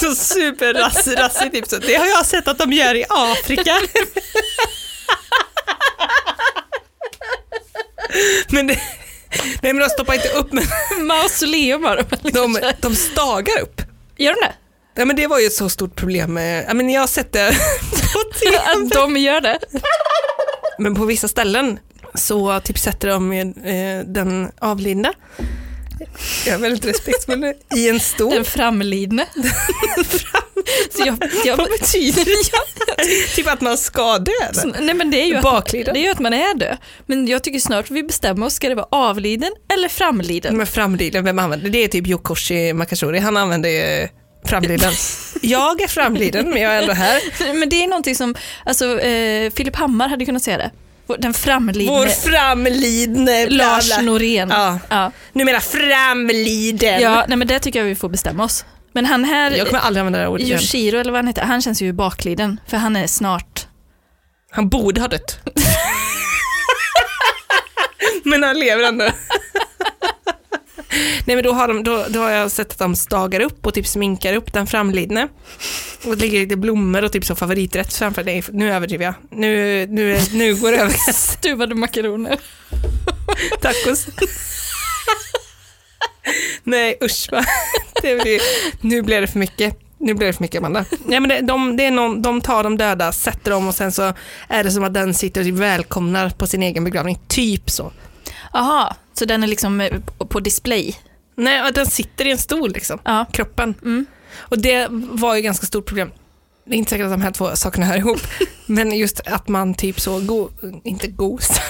[0.00, 1.50] så superrassigt.
[1.70, 1.86] Typ.
[1.86, 3.76] Det har jag sett att de gör i Afrika.
[8.48, 8.78] Men det,
[9.62, 10.64] nej men de stoppar inte upp, men
[11.06, 12.30] Mausoleum har de.
[12.30, 13.82] de, de stagar upp.
[14.16, 14.52] Gör de det?
[14.94, 16.34] Ja, men det var ju ett så stort problem.
[16.34, 17.48] med- Ja, men jag har sett det.
[18.74, 19.58] Att de gör det?
[20.78, 21.78] Men på vissa ställen
[22.14, 25.12] så typ sätter de med, eh, den avlidna,
[26.46, 28.34] jag är väldigt respektfull i en stol.
[28.34, 29.26] Den framlidne.
[30.90, 33.26] Så jag, jag, Vad betyder det?
[33.36, 34.32] typ att man ska dö?
[34.52, 34.72] Så-?
[34.80, 36.76] Nej men det är ju att, det är ju att man är död.
[37.06, 40.56] Men jag tycker snart vi bestämmer oss, ska det vara avliden eller framliden?
[40.56, 41.84] Men framliden, vem använder det?
[41.84, 44.08] är typ Yokoshi Makashori, han använder ju
[44.44, 44.92] framliden.
[45.40, 47.20] Jag är framliden men jag är ändå här.
[47.60, 48.34] Men det är någonting som,
[48.64, 50.70] alltså eh, Filip Hammar hade kunnat säga det.
[51.18, 53.98] Den framlidne Vår framlidne Lars.
[54.02, 54.48] Norén.
[54.50, 54.78] Ja.
[54.88, 55.12] Ja.
[55.32, 57.00] Numera framliden.
[57.00, 58.64] ja, nej men det tycker jag vi får bestämma oss.
[58.92, 60.58] Men han här, Jag kommer aldrig använda det ordet igen.
[60.60, 62.60] Yoshiro eller vad han heter, han känns ju bakliden.
[62.66, 63.66] För han är snart,
[64.50, 65.38] Han borde ha dött.
[68.24, 69.04] men han lever ändå.
[71.24, 73.74] Nej men då har, de, då, då har jag sett att de stagar upp och
[73.74, 75.28] typ sminkar upp den framlidne.
[76.04, 78.44] Och det ligger lite blommor och typ så favoriträtt framför dig.
[78.52, 79.14] Nu överdriver jag.
[79.30, 81.12] Nu, nu, nu går det över.
[81.12, 82.38] stuvade makaroner.
[83.60, 84.06] Tacos.
[86.62, 87.44] Nej usch va.
[88.02, 88.40] Det blir,
[88.80, 89.78] nu blir det för mycket.
[89.98, 90.84] Nu blir det för mycket Amanda.
[91.04, 93.92] Nej, men det, de, det är någon, de tar de döda, sätter dem och sen
[93.92, 94.12] så
[94.48, 97.18] är det som att den sitter och välkomnar på sin egen begravning.
[97.28, 97.92] Typ så.
[98.52, 99.92] Aha, så den är liksom eh,
[100.36, 100.96] på display.
[101.36, 102.98] Nej, den sitter i en stol liksom.
[103.04, 103.26] Ja.
[103.32, 103.74] Kroppen.
[103.82, 104.06] Mm.
[104.36, 106.10] Och det var ju ganska stort problem.
[106.64, 108.20] Det är inte säkert att de här två sakerna hör ihop.
[108.66, 110.48] men just att man typ så, go,
[110.84, 111.64] inte gosar,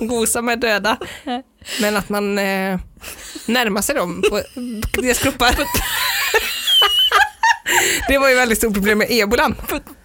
[0.00, 0.96] gosar med döda.
[1.80, 2.80] Men att man eh,
[3.46, 4.22] närmar sig dem
[4.92, 5.54] på deras kroppar.
[8.08, 9.54] det var ju väldigt stort problem med ebolan.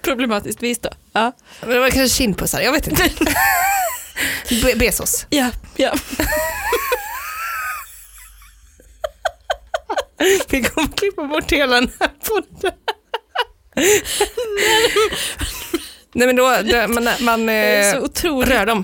[0.02, 0.90] Problematiskt vis då.
[1.14, 1.32] Ja,
[1.62, 3.10] Men det var kanske kindpussar, jag vet inte.
[4.64, 5.26] Be- Bezos.
[5.30, 5.94] ja, ja.
[10.50, 12.72] Vi kommer klippa bort hela den här podden.
[16.14, 18.02] Nej men då, då man, man Det eh,
[18.46, 18.84] rör dem.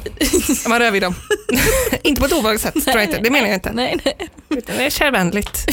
[0.67, 1.15] Man rör vid dem.
[2.03, 3.17] inte på ett obehagligt sätt, tror jag inte.
[3.17, 3.71] Det menar jag inte.
[3.71, 4.17] Nej, nej.
[4.49, 5.65] Utan det är kärvänligt.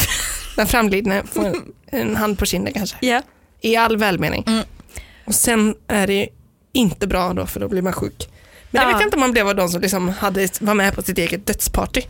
[0.56, 1.52] Den framlidne får
[1.86, 2.96] en, hand på kinden kanske.
[3.00, 3.22] Ja.
[3.60, 4.44] I all välmening.
[4.46, 4.64] Mm.
[5.24, 6.28] Och sen är det
[6.72, 8.28] inte bra då, för då blir man sjuk.
[8.70, 8.92] Men det Ja.
[8.92, 11.18] vet jag inte om man blev av de som liksom hade, var med på sitt
[11.18, 12.02] eget dödsparty.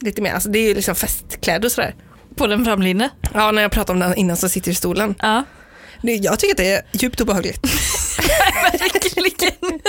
[0.00, 1.94] Lite mer, alltså det är ju liksom festkläder och sådär.
[2.36, 3.10] På den framlinne.
[3.34, 5.14] Ja, när jag pratade om det innan så sitter i stolen.
[5.18, 5.44] Ja,
[6.02, 7.60] jag tycker att det är djupt obehagligt.
[9.44, 9.80] verkligen.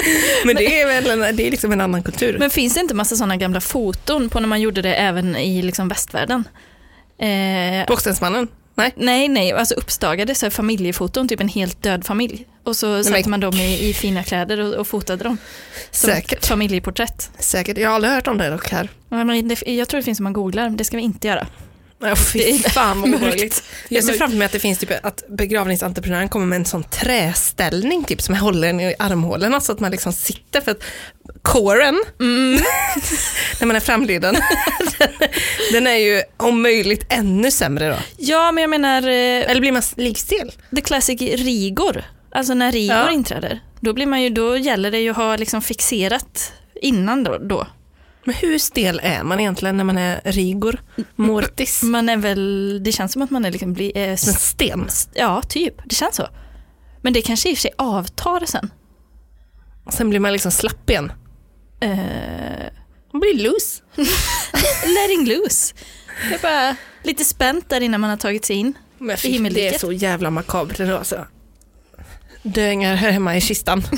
[0.46, 2.38] Men det är väl en, det är liksom en annan kultur.
[2.40, 5.62] Men finns det inte massa sådana gamla foton på när man gjorde det även i
[5.62, 6.44] liksom västvärlden?
[7.20, 8.94] Eh, Bockstensmannen, Nej.
[8.98, 12.48] Nej, nej, alltså uppstagade så familjefoton, typ en helt död familj.
[12.64, 15.38] Och så satte men- man dem i, i fina kläder och, och fotade dem.
[15.92, 16.46] Som Säkert.
[16.46, 17.32] familjeporträtt.
[17.40, 17.78] Säkert.
[17.78, 18.90] Jag har aldrig hört om det dock här.
[19.10, 21.48] Men det, jag tror det finns om man googlar, men det ska vi inte göra.
[22.00, 23.64] Ja, fy fan vad obehagligt.
[23.90, 28.04] Jag ser framför mig att det finns typ att begravningsentreprenören kommer med en sån träställning
[28.04, 30.84] typ som håller en i armhålorna så att man liksom sitter för att
[31.42, 32.04] kåren,
[33.60, 34.36] när man är framleden,
[35.00, 35.10] den,
[35.72, 37.96] den är ju om möjligt ännu sämre då.
[38.18, 40.52] Ja, men jag menar eh, Eller blir man likstel?
[40.76, 42.04] the classic rigor.
[42.32, 43.12] Alltså när rigor Ja.
[43.12, 43.60] inträder.
[43.80, 47.38] Då, blir man ju, då gäller det ju att ha liksom fixerat innan då.
[47.38, 47.68] då.
[48.26, 50.82] Men hur stel är man egentligen när man är rigor?
[51.16, 51.84] Mortis?
[51.84, 54.88] Man är väl, det känns som att man är liksom, blir, eh, Som en sten?
[55.14, 56.28] ja typ, det känns så.
[57.02, 58.70] Men det kanske i och för sig avtar sen.
[59.90, 61.12] Sen blir man liksom slapp igen.
[61.80, 61.90] Eh,
[63.12, 63.82] Man blir loose.
[64.86, 65.76] letting loose.
[66.30, 68.74] Det är bara lite spänt där innan man har tagit sig in.
[68.98, 69.82] Men I fy, det är himmelriket.
[69.82, 71.26] så jävla makabert ändå alltså.
[72.44, 73.84] Döingar här hemma i kistan.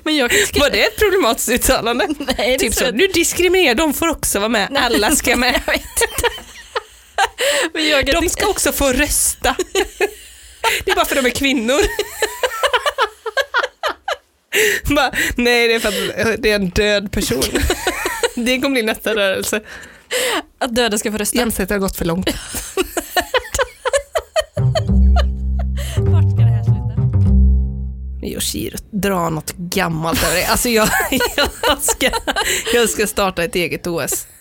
[0.04, 0.60] Men jag kan.
[0.60, 2.08] Var det ett problematiskt uttalande?
[2.38, 5.60] Nej, Typ så, nu diskriminerar de får också vara med, alla ska med.
[5.66, 6.28] Jag vet inte.
[7.72, 9.56] Men jag De ska också få rösta.
[10.84, 11.80] Det är bara för att de är kvinnor.
[14.94, 17.42] Bara, nej, det är för att det är en död person.
[18.34, 19.60] Det kommer bli nästa rörelse.
[20.58, 21.38] Att döda ska få rösta.
[21.38, 22.30] Jämställdhet har gått för långt.
[28.24, 30.46] Yoshiro, dra något gammalt över det.
[30.46, 30.88] Alltså jag,
[31.68, 32.10] jag, ska,
[32.74, 34.26] jag ska starta ett eget OS.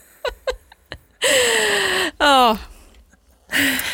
[2.17, 2.57] Ja.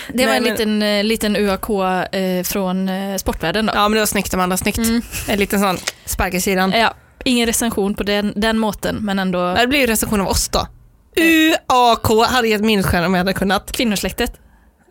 [0.08, 1.70] Det var Nej, en liten, eh, liten UAK
[2.14, 3.74] eh, från eh, sportvärlden då.
[3.76, 4.78] Ja men det var snyggt Amanda, snyggt.
[4.78, 5.02] Mm.
[5.28, 6.72] En liten sån spark i sidan.
[6.72, 10.50] Ja, ingen recension på den, den måten, men ändå Det blir ju recension av oss
[10.50, 10.68] då.
[11.18, 13.72] UAK hade gett minusstjärna om jag hade kunnat.
[13.72, 14.34] kvinnosläktet.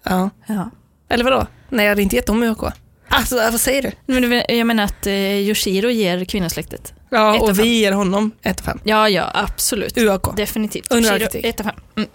[0.05, 0.30] Ja.
[0.47, 0.70] Ja.
[1.11, 1.47] Eller vadå?
[1.68, 2.72] Nej jag hade inte gett dem UAK.
[3.17, 3.93] Alltså vad säger du?
[4.21, 6.93] Men jag menar att eh, Yoshiro ger kvinnosläktet.
[7.11, 8.81] Ja Ett av och vi ger honom 1 5.
[8.85, 9.99] Ja, ja, absolut.
[9.99, 10.37] UAK.
[10.37, 10.91] Definitivt.
[10.93, 11.45] Under Yoshiro, kritik.
[11.45, 11.75] ett av fem.
[11.97, 12.09] Mm.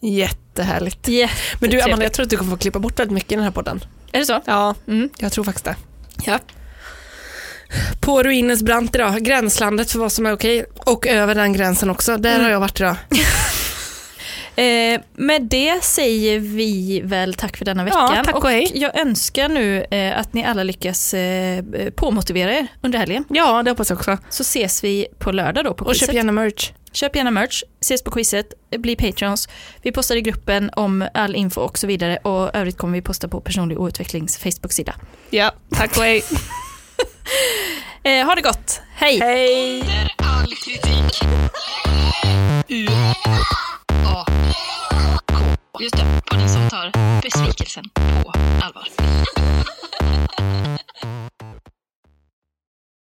[0.00, 1.08] Jättehärligt.
[1.60, 3.44] Men du Amanda, jag tror att du kommer få klippa bort väldigt mycket i den
[3.44, 3.84] här podden.
[4.12, 4.42] Är det så?
[4.44, 5.08] Ja, Mm.
[5.18, 5.76] jag tror faktiskt det.
[6.24, 6.38] Ja.
[8.00, 10.64] På ruinens brant idag, gränslandet för vad som är okej.
[10.76, 12.44] Och över den gränsen också, där Mm.
[12.44, 12.96] har jag varit idag.
[14.56, 18.14] Eh, med det säger vi väl tack för denna veckan.
[18.16, 18.70] Ja, tack och hej.
[18.74, 21.64] jag önskar nu eh, att ni alla lyckas eh,
[21.96, 23.24] påmotivera er under helgen.
[23.28, 24.18] Ja, det hoppas jag också.
[24.30, 26.06] Så ses vi på lördag då på Och quizet.
[26.08, 26.72] köp gärna merch.
[26.92, 28.46] Köp gärna merch, ses på quizet,
[28.78, 29.48] bli patrons.
[29.82, 33.28] Vi postar i gruppen om all info och så vidare och övrigt kommer vi posta
[33.28, 34.94] på personlig outvecklings Facebook-sida.
[35.30, 36.24] Ja, tack och hej.
[38.06, 39.18] Eh, ha det gott, hej!
[39.20, 39.80] hej.
[39.80, 41.22] Under all kritik.
[44.06, 44.26] A.
[45.80, 46.92] Just det, På den som tar
[47.22, 48.32] besvikelsen på
[48.62, 48.88] allvar.